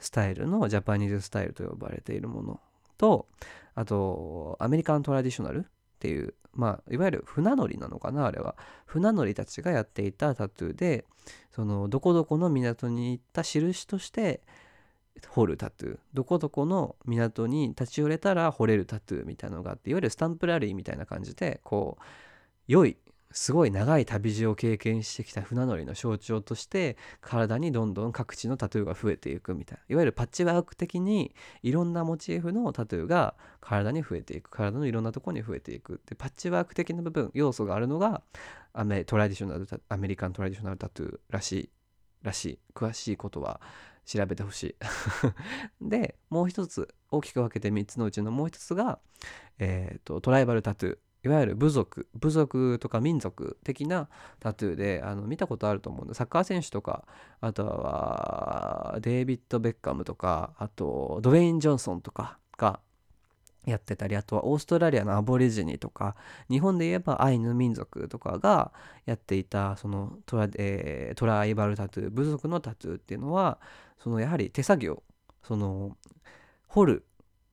[0.00, 2.60] スタイルのジャパニーズスタイルと呼ばれているもの
[2.96, 3.26] と
[3.74, 5.62] あとアメリカントラディショナルっ
[5.98, 8.56] ていうまあいわゆる船乗りなのかなあれは。
[8.86, 11.04] 船乗りたちがやっていたタトゥーで
[11.50, 14.40] そのどこどこの港に行った印として
[15.28, 15.98] 彫るタトゥー。
[16.14, 22.04] どこどこの港に立ち寄れたら彫れるタトゥーみたいなのがあっていわゆるスタンプラリーみたいな感じでこう
[22.66, 22.96] 良い
[23.30, 29.84] すごい長い旅路を経験してきた船乗りの象徴として体にどんどん各地のタトゥーが増えていくみたいな。
[29.88, 34.50] いわゆるパッチワーク的にいろんなモチーフのタトゥーが体に増えていく。
[34.50, 36.00] 体のいろんなところに増えていく。
[36.06, 38.22] でパッチワーク的な部分要素があるのが
[38.72, 41.70] アメトラディショナルアメリカントラディショナルタトゥーらしい
[42.22, 43.60] らしい詳しいことは
[44.06, 44.76] 調べてほしい。
[45.86, 48.98] でもう一つ大きく分けて3つのうちのもう一つが、
[49.58, 50.98] えー、とトライバルタトゥー。
[51.28, 54.08] いわゆる部族部族とか民族的な
[54.40, 57.04] タトゥーであの見たことあると思うんでサッカー選手とか
[57.40, 62.80] あとはデイビッド・ベッカムとかあとドウェイン・ジョンソンとかが
[63.66, 66.16] やってたりあとはオーストラリアのアボリジニとか
[66.48, 68.72] 日本で言えばアイヌ民族とかが
[69.04, 73.58] やっていたそのトラ,、えートライバルタトゥー部族のタトゥーっていうのは
[74.02, 75.02] そのやはり手作業
[75.42, 75.96] その
[76.68, 77.04] 彫る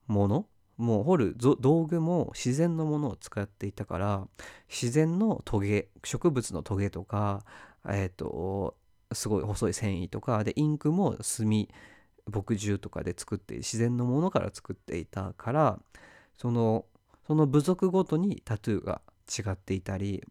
[0.06, 0.46] もの
[0.76, 4.28] もう彫る道具も自然のものを使っていたから
[4.68, 7.44] 自然のトゲ植物のトゲとか
[7.88, 8.76] えっ、と
[9.12, 11.68] すごい細い繊維とかでインクも墨
[12.30, 15.78] 墨汁とかで作って自然のものから作っていたから
[16.36, 16.84] その
[17.26, 20.22] その部族ごとにタトゥーが違っていたり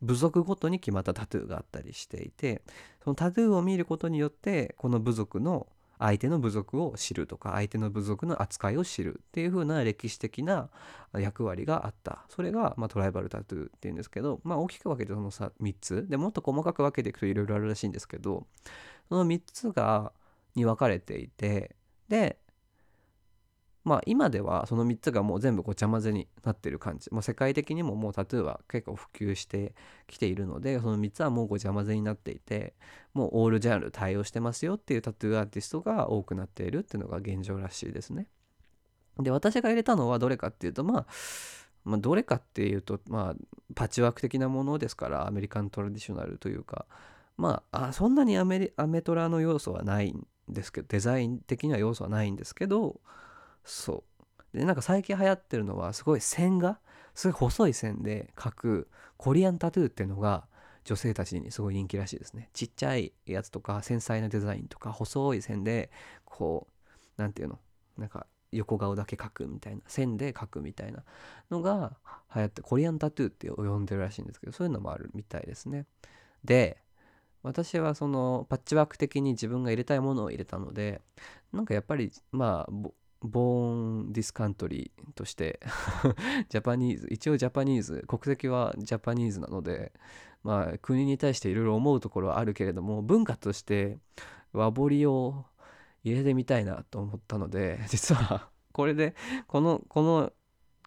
[0.00, 2.62] 部族ごとに決まったタトゥーがあったりしていて
[3.02, 5.66] そのタトゥーを見ることによってこの部族の
[5.98, 10.70] 相手の部族を知るとか相手の部族の扱いを知るっていう風な歴史的な
[11.14, 12.24] 役割があった。
[12.28, 16.06] それが、まあ、トライバルタトゥーっていうんですけど、まあ、大きく分けてそのさ3つ。
[16.08, 18.46] でもっと細かく分けていくといろいろあるらしいんですけど
[19.08, 20.12] その3つが
[20.54, 21.76] に分かれていて
[22.08, 22.38] で
[23.88, 29.74] まあ今ではその3つがもう全部ごちゃ混ぜになってる感じもう世界的にももうタトゥーは結構普及して
[30.06, 32.74] きているのでその3つはもうごちゃ混ぜになっていて
[33.14, 38.26] もうオールジャンル対応してますよっていうタトゥーアーティストが多くなっているっていうのが現状らしいですね。
[39.18, 41.06] で私が入れたのはどれかっていうとまあ
[41.84, 43.34] まあ、どれかっていうと、まあ、
[43.74, 46.84] パッチワーク的なものですからアメリカントラディショナルというか
[47.38, 53.00] まああそんなにアメリアメトラの要素はないんですけどデザイン的には要素はないんですけど
[53.68, 54.04] そ
[54.54, 54.58] う。
[54.58, 56.80] でなんか最近流行ってるのはすごい線が
[57.14, 60.46] すごい細い線で描くコリアンタトゥーっていうのが
[60.84, 62.48] 女性たちにすごい人気らしいですね。
[62.54, 65.90] ちっちゃいやつとか繊細なデザインとか細い線で
[66.24, 66.66] こ
[67.18, 67.58] うなんていうの？
[67.98, 71.04] なんか横顔だけ描くみたいな線で描くみたいな
[71.50, 71.98] のが
[72.34, 75.84] 流行ってコリアンタトゥーって呼んでるらしいんですけどそういうのもあるみたいですね。
[76.42, 76.78] で
[77.42, 81.02] 私はそのパッチワーク的に自分が入れたいものを入れたので
[81.52, 82.72] なんかやっぱりまあ
[83.22, 85.60] ボーンディスカントリーとして
[86.48, 89.92] ジャパニーズ一応ジャパニーズ国籍はジャパニーズなので
[90.44, 93.98] まあ国に対していろいろ思うところはあるけれども文化として
[94.52, 95.46] 和彫りを
[96.04, 99.14] 入れてみたいなと思ったので 実はこれで
[99.46, 100.32] このこの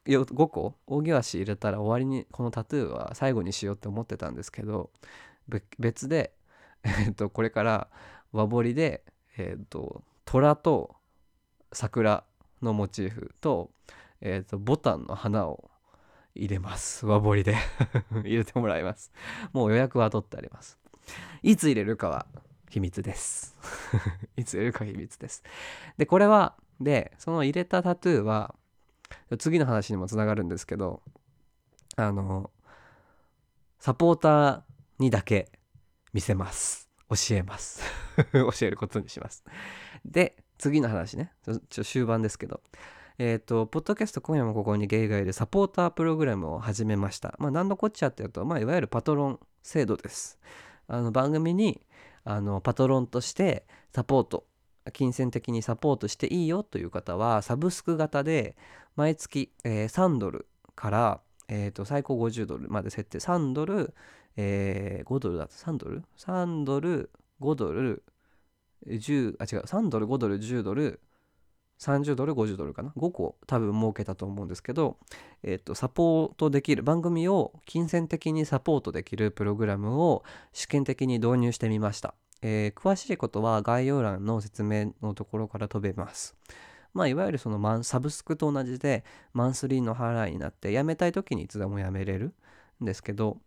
[0.05, 4.89] 5個扇足入れたら終わりにこのタトゥーは最後にしようって思ってたんですけど
[5.79, 6.33] 別で、
[6.83, 7.89] えっとこれから
[8.31, 9.03] 和彫りで、
[9.37, 10.95] えっと虎と
[11.73, 12.23] 桜
[12.61, 13.71] のモチーフと,、
[14.21, 15.71] えっとボタンの花を
[16.35, 17.05] 入れます。
[17.05, 17.55] 和彫りで。
[18.23, 19.11] 入れてもらいます。
[19.53, 20.77] もう予約は取ってあります。
[21.43, 22.25] いつ入れるかは
[22.69, 23.57] 秘密です。
[24.37, 25.43] いつ入れるか秘密です。
[25.97, 28.55] でこれはでその入れたタトゥーは
[29.39, 31.01] 次の話にもつながるんですけど
[31.97, 32.49] あの
[33.79, 34.61] サポーター
[34.99, 35.51] にだけ
[36.13, 36.89] 見せます。
[37.09, 37.83] 教えます。
[38.31, 39.43] 教えることにします。
[40.05, 41.31] で次の話ね。
[41.43, 42.61] ちょちょ終盤ですけど。
[43.17, 47.33] えっ、とポッドキャスト今夜もここにゲイガイでサポータープログラムを始めました。
[47.39, 50.39] まあ何のこっちゃっていうとまあいわゆるパトロン制度です。
[50.87, 51.81] あの番組に
[52.23, 54.45] あのパトロンとしてサポート
[54.93, 58.55] 金銭的にサポートしていいよという方はサブスク型で
[58.95, 63.17] 毎月、えー3ドルから、えー、と最高50ドルまで設定。
[63.17, 63.95] 3ドル、
[64.37, 67.09] えー5ドルだと3ドル ?3 ドル
[67.39, 68.03] 5ドル
[68.87, 69.63] 10あ違う。
[69.63, 70.99] 3ドル5ドル10ドル
[71.79, 72.93] 30ドル50ドルかな。
[72.95, 74.97] 5個多分設けたと思うんですけど、
[75.41, 80.23] えー、とサポートできる番組を金銭的にサポートできるプログラムを
[80.53, 82.13] 試験的に導入してみました、
[82.43, 86.35] えー詳しいことは概要欄の説明のところから飛べます。
[86.93, 89.03] まあいわゆるそのサブスクと同じで
[89.33, 92.33] マンスリーの払いになって辞めたい時にいつでも辞めれる
[92.81, 93.37] んですけど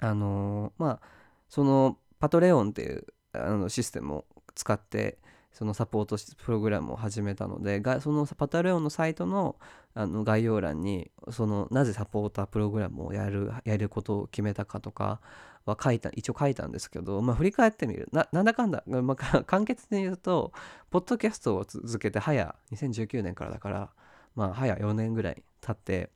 [0.00, 1.00] あのーまあ
[1.48, 4.24] そのパトレオンっていうあのシステムを
[4.54, 5.18] 使って
[5.52, 9.56] そのサポートプログラムを始めたのでそのパトレオンのサイトの
[9.94, 15.20] あの概要欄にそのなぜサポータープログラムをやるやることを決めたかとか
[15.66, 18.08] は書いた一応書いたんですけど、まあ、振り返ってみる。
[18.10, 20.52] ななんだかんだ、まあ、 簡潔に言うと
[20.90, 23.90] ポッドキャストを続けて早2019年からだから
[24.34, 26.10] まあ早4年ぐらい経って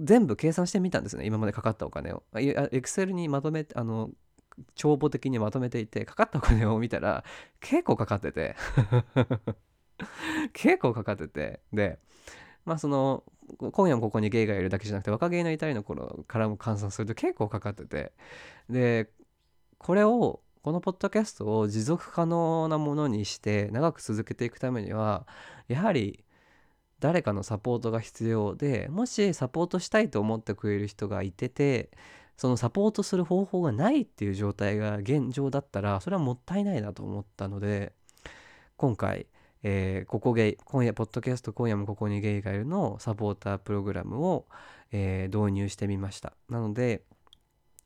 [0.00, 2.22] 全部計算してみたんですね今までかかったお金を。
[2.34, 4.10] エクセルにまとめてあの
[4.74, 7.24] 帳簿的にまとめていてかかったお金を見たら
[7.60, 8.56] 結構かかってて。
[10.52, 11.60] 結構かかってて。
[11.72, 11.98] で
[12.64, 13.24] まあその
[13.72, 18.12] 今夜もここにゲイがいるだけじゃなくて若芸の至りの頃からも換算すると結構かかってて。
[18.68, 19.10] で
[19.78, 25.26] これをこのポッドキャストを持続可能なものにして長く続けていくためには
[25.68, 26.24] やはり
[26.98, 31.90] 誰かのサポートが必要でもしサポートしたいと思ってくれる人がいてて
[32.36, 37.92] そのサポートする方法がないっていう状態が現状だったらそれはもったいないなと思ったので
[38.76, 39.26] 今回、
[39.62, 44.46] えーここゲイ今夜ポッドキャスト今夜もここにゲイがいるのサポータープログラムを、
[44.92, 46.34] えー導入してみました。
[46.48, 47.02] なので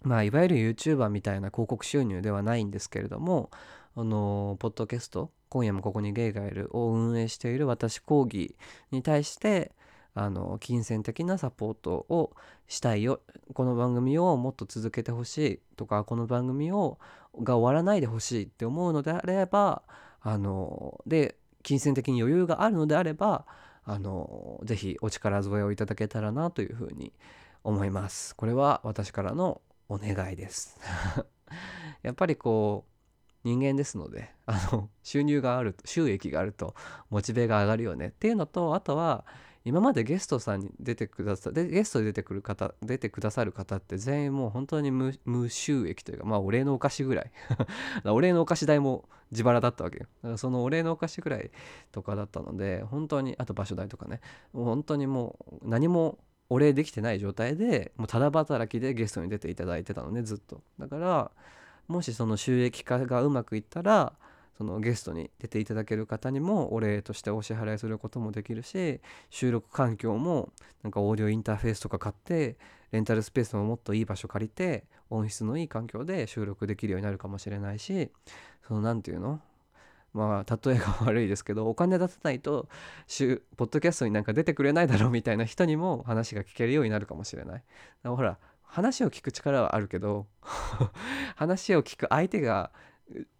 [0.02, 3.50] まあいわゆる YouTuber みたいな広告収入ではないんですけれども
[3.94, 8.56] あのポッドキャスト今夜もここにゲイがいるを運営している私講義
[8.90, 9.72] に対して
[10.14, 12.32] あの金銭的なサポートを
[12.66, 13.20] したいよ。
[13.54, 16.98] この番組をもっと続けてほしいとかこの番組を
[17.40, 19.82] が終わらないでほしいって思うのであれば
[20.20, 23.46] あので金銭的に余裕があるのであれば
[23.84, 27.12] あのぜひお力添えをいただけたらなというふうに
[27.64, 28.34] 思います。
[28.36, 30.78] これは私からのお願いです。
[32.02, 32.90] やっぱりこう
[33.44, 36.74] 人間ですのであの収入がある収益があると
[37.08, 39.24] モチベが上がるよねっていうのとあとは
[39.64, 47.30] 今までゲストさんに出てくださでゲストで出てくる方出てくださる方って全員もう本当に無収益というかまあお礼のお菓子ぐらい。
[48.04, 50.06] お礼のお菓子代も自腹だったわけよ。
[50.22, 51.50] だからそのお礼のお菓子ぐらい
[51.92, 54.20] とかだったので本当にあと場所代とかね。
[54.52, 60.62] 本当にもう何もお礼できてない状態でもうただ働きでゲストに出ていただいてたのねずっと。
[60.78, 61.30] だから
[61.86, 64.14] もしその収益化がうまくいったら
[64.60, 69.00] そのゲストに出ていただける方にもお礼としてお支払いすることもできるし
[69.30, 70.50] 収録環境も
[70.82, 72.58] なんかオーディオインターフェースとか買って
[72.92, 78.10] レンタルスペースももっといい場所借りて音質のいい環境で収録できるようになるかもしれないし
[78.68, 79.40] その何て言うの？
[80.12, 82.68] まあ例えが悪いですけどお金出さないと
[83.56, 87.62] ポッドキャストになんか出てくれないだろうみたいな人にも話が聞けるようになるかもしれない。
[88.04, 90.26] ほら話を聞く力はあるけど
[91.34, 92.70] 話を聞く相手が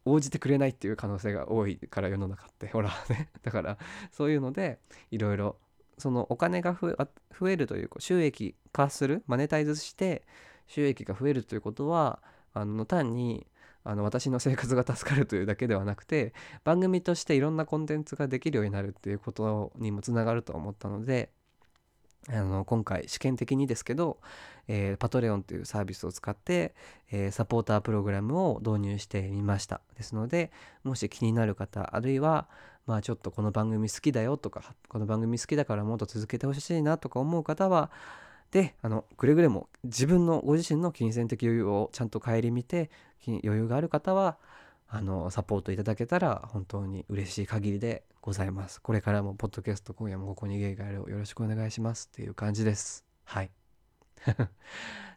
[0.05, 3.31] 応じてくれないっていう可能性が多いから世の中ってほらね。
[3.43, 3.79] だから
[4.11, 4.79] そういうので
[5.11, 5.57] いろいろ
[5.99, 10.27] そのお金が増えるというか収益化するマネタイズして
[10.67, 12.23] 収益が増えるということは
[12.55, 13.47] あの単に
[13.83, 21.31] あの私の生活が助かるというだけではなくて番組としていろんなコンテンツができるようになるっていうことにもつながると思ったので
[22.29, 24.19] あの今回試験的にですけど、
[24.69, 26.75] えーパトレオンというサービスを使って、
[27.11, 29.81] えーサポータープログラムを導入してみました。
[29.97, 30.51] ですので
[30.85, 32.47] もし気になる方あるいは
[32.87, 37.91] まあちょっとこの番組好きだよとかこの番組好きだからもっと続けてほしいなとか思う方は
[38.51, 42.91] であのくれぐれも自分のご自身の金銭的余裕をちゃんと顧みて
[43.27, 44.39] 余裕がある方は
[44.93, 48.83] あのサポートいただけたら本当に嬉しい限りでございます。
[48.83, 53.05] これからもポッドキャスト今夜もここにゲイがいるをよろしくお願いしますっていう感じです。
[53.25, 53.51] はい。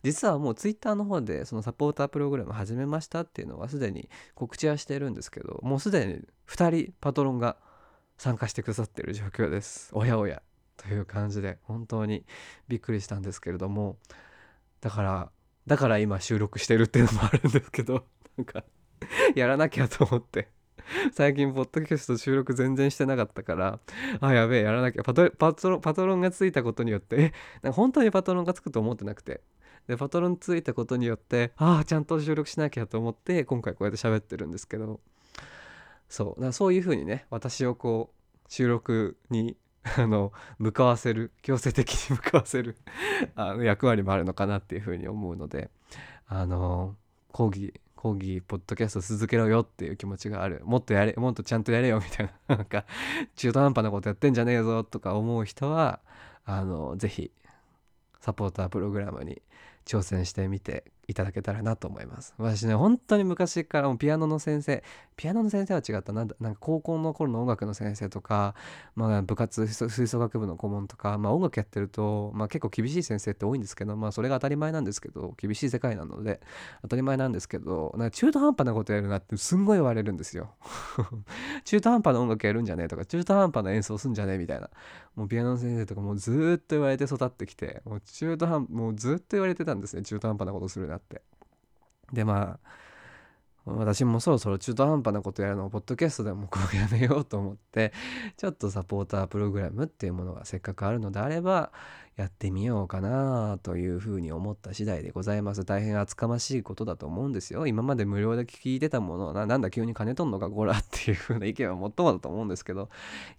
[0.04, 7.58] 実はもうツイッターの方でそのサポータープログラム始めましたっていうのはすでに告知はしてるんですけどもうすでに2人パトロンが
[8.18, 9.90] 参加してくださってる状況です。
[9.94, 10.44] おやおや。
[10.78, 12.26] という感じで本当に
[12.68, 13.98] びっくりしたんですけれども。
[14.82, 15.32] だから
[15.66, 18.06] だから今収録してるっていうのもあるんですけど
[18.38, 18.64] なんか
[19.36, 20.50] やらなきゃと思って。
[21.14, 23.80] 最近ポッドキャスト収録全然してなかったから
[24.20, 25.04] あやべえやらなきゃ。
[25.04, 27.34] パトパトロパトロンがついたことによって
[27.64, 29.42] え本当にパトロンがつくと思ってなくて。
[29.88, 35.02] でパトロンついたことによってああちゃんと収録しなきゃと思って今回こうやって喋ってるんですけど。
[36.08, 36.42] そう。
[36.42, 39.58] だそういう風にね私をこう収録に
[39.98, 42.78] あの向かわせる強制的に向かわせる
[43.36, 45.70] あの役割もあるのかなっていうふうに思うので
[46.28, 46.96] あの
[47.32, 47.74] 講義
[48.04, 50.62] 講義ポッドキャスト続けろよっていう気持ちがある。
[50.66, 52.34] もっとやれもっとちゃんとやれよみたいな。
[52.58, 52.84] なんか
[53.38, 56.02] 中途半端なことやってんじゃねえぞとか思う人は
[56.44, 57.32] あのぜひ
[58.20, 59.42] サポータープログラムに
[59.86, 62.34] 挑戦してみていただけたらなと思います。
[62.38, 64.84] 私ね本当に昔からもうピアノの先生
[65.16, 66.26] ピアノの先生は違ったな。
[66.40, 68.56] なんか高校の頃の音楽の先生とか、
[68.96, 76.42] まあ、部活吹奏楽部の顧問とか、まあ、音楽やってると、まあ、結構厳しい先生って多いんですけど、まあ、それが当たり前なんですけど厳しい世界なので
[76.82, 80.52] 当たり前なんですけどなんか中途半端なことやるなってすんごい言われるんですよ。
[81.66, 84.70] 中途半端な音楽やるんじゃねえとか中途半端な演奏すんじゃねえみたいな。
[85.16, 91.22] もうピアノの先生とかもうずっと言われて育ってきてもう中途半もうずっと言われてたんですね中途半端なことするなって。
[92.12, 92.84] でまあ
[93.66, 97.94] 私もそろそろ中途半端なことやるのをポッドキャストでもこうやめようと思って
[98.36, 101.72] ちょっとサポータープログラムっていうものがせっかくあるのであれば
[102.18, 105.64] やってみようかなというふうに思った次第でございます。
[105.64, 107.66] 大変厚かましいことだと思うんですよ。
[107.66, 112.90] 今まで無料で聞いてたものをななんだ急に金取んのかこらっていうふうな意見はもっともだと思うんですけど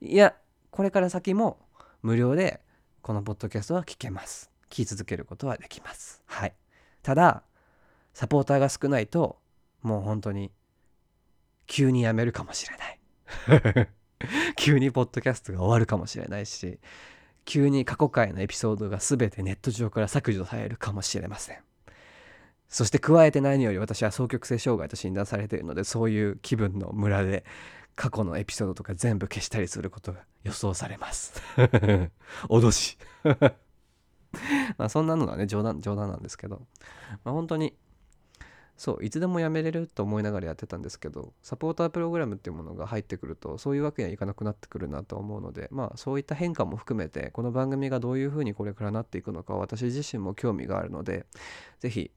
[0.01, 0.35] いや
[0.71, 1.59] これから先も
[2.03, 2.61] 無料で
[3.03, 4.51] このポッドキャストは聞けます。
[4.71, 6.23] 聞き続けることはできます。
[6.27, 6.55] はい。
[7.05, 7.45] ただ
[8.15, 9.39] サポーターが少ないと
[9.83, 10.51] もう本当に
[11.67, 13.89] 急にやめるかもしれない。
[14.57, 16.79] 急にポッドキャストが終わるかもしれないし
[17.45, 21.59] 急に過去回のエピソードが全てネット上から削除されるかもしれません。
[22.69, 27.45] そして加えて何より私は双極性障害と診断されているのでそういう気分のムラで
[27.95, 31.41] 過去のエピソードとか全部消したりすることが予想されます。
[32.49, 32.99] 脅し
[34.79, 36.63] まあそんなのはね冗談冗談なんですけど、
[37.25, 37.77] まあ、本当に
[38.77, 51.27] そういつでもやめれると思いながらやってたんですけどサポータープログラムっていうものが入ってくるとそういうわけにはいかなくなってくるなと思うのでまあそういった変化も含めてこの番組がどういうふうにこれからなっていくのか私自身も興味があるので
[51.79, 52.11] 是非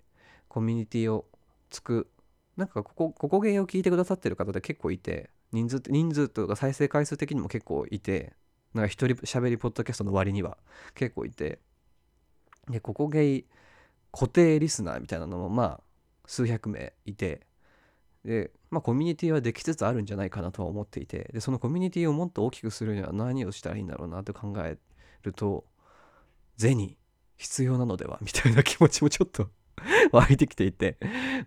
[0.47, 1.25] コミュニティを
[1.69, 2.09] つく
[2.55, 8.33] なんかここここ芸を聞いてくださってる方で結構いて人数人数とか再生回数的にも結構いて
[8.73, 10.57] なんか一人喋りポッドキャストの割には
[10.95, 11.59] 結構いて
[12.69, 13.45] でここ芸
[14.11, 15.81] 固定リスナーみたいなのもまあ
[16.25, 17.47] 数百名いて
[18.25, 24.77] で、まあ、コミュニティはできつつあるんじゃないかなとは思っていてでそのコミュニティをもっと大きくするには何をしたらいいんだろうなって考え
[25.23, 25.65] ると
[26.57, 26.97] 銭
[27.37, 29.49] 必要なのではみたいな気持ちもちょっと
[30.13, 30.97] 湧いてきていて。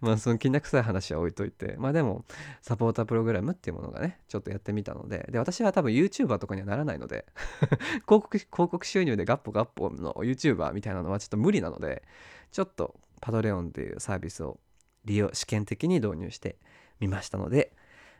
[0.00, 1.76] まあそのきな臭い話は置いといて。
[1.78, 2.24] まあでも
[2.62, 5.28] サポータープログラムっていうものがねちょっとやってみたので。
[5.30, 7.26] で私は多分 YouTuber とかにはならないので。
[8.06, 12.02] 広告広告収入でガッポガッポの YouTuber みたいなのはちょっと無理なので
[12.50, 14.58] ちょっとパドレオンっていうサービスを
[15.04, 16.56] 利用試験的に導入して
[16.98, 17.72] みましたので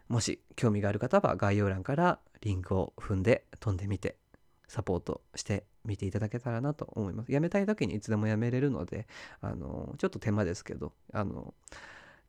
[0.09, 4.17] もし興味がある方は概要欄からリンクを踏んで飛んでみて
[4.67, 7.33] サポートしてみていただけたらなと思います。
[7.33, 9.07] やめたい時にいつでもやめれるので、
[9.41, 11.55] あのちょっと手間ですけど、あの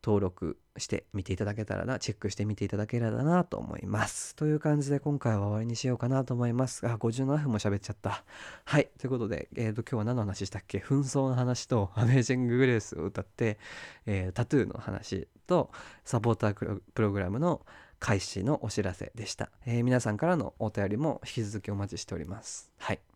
[0.04, 4.36] 登録してみていただけたらな、チェックしてみていただけたらなと思います。
[4.36, 6.88] という感じで今回は終わりにしようかなと思います。
[6.88, 8.24] あ、57分も喋っちゃった。
[8.66, 8.90] はい。
[8.98, 10.80] ということで、えー、と今日は何の話したっけ？
[10.80, 13.60] 紛争の話とアメージング・グレースを歌って、
[14.08, 15.70] えータトゥーの話と
[16.04, 17.64] サポータープロプログラムの
[18.00, 22.72] 開始のお知らせでした、えー皆さんからのお便りも引き続きお待ちしております。
[22.80, 23.11] はい。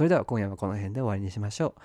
[0.00, 1.80] それでは今夜はこの辺で終わりにしましょう。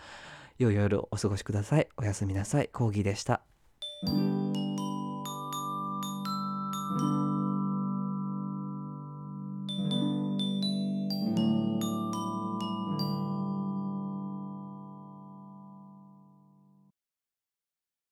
[0.58, 1.90] 良い夜をお過ごしください。
[1.98, 2.70] おやすみなさい。
[2.72, 3.42] コーギーでした。「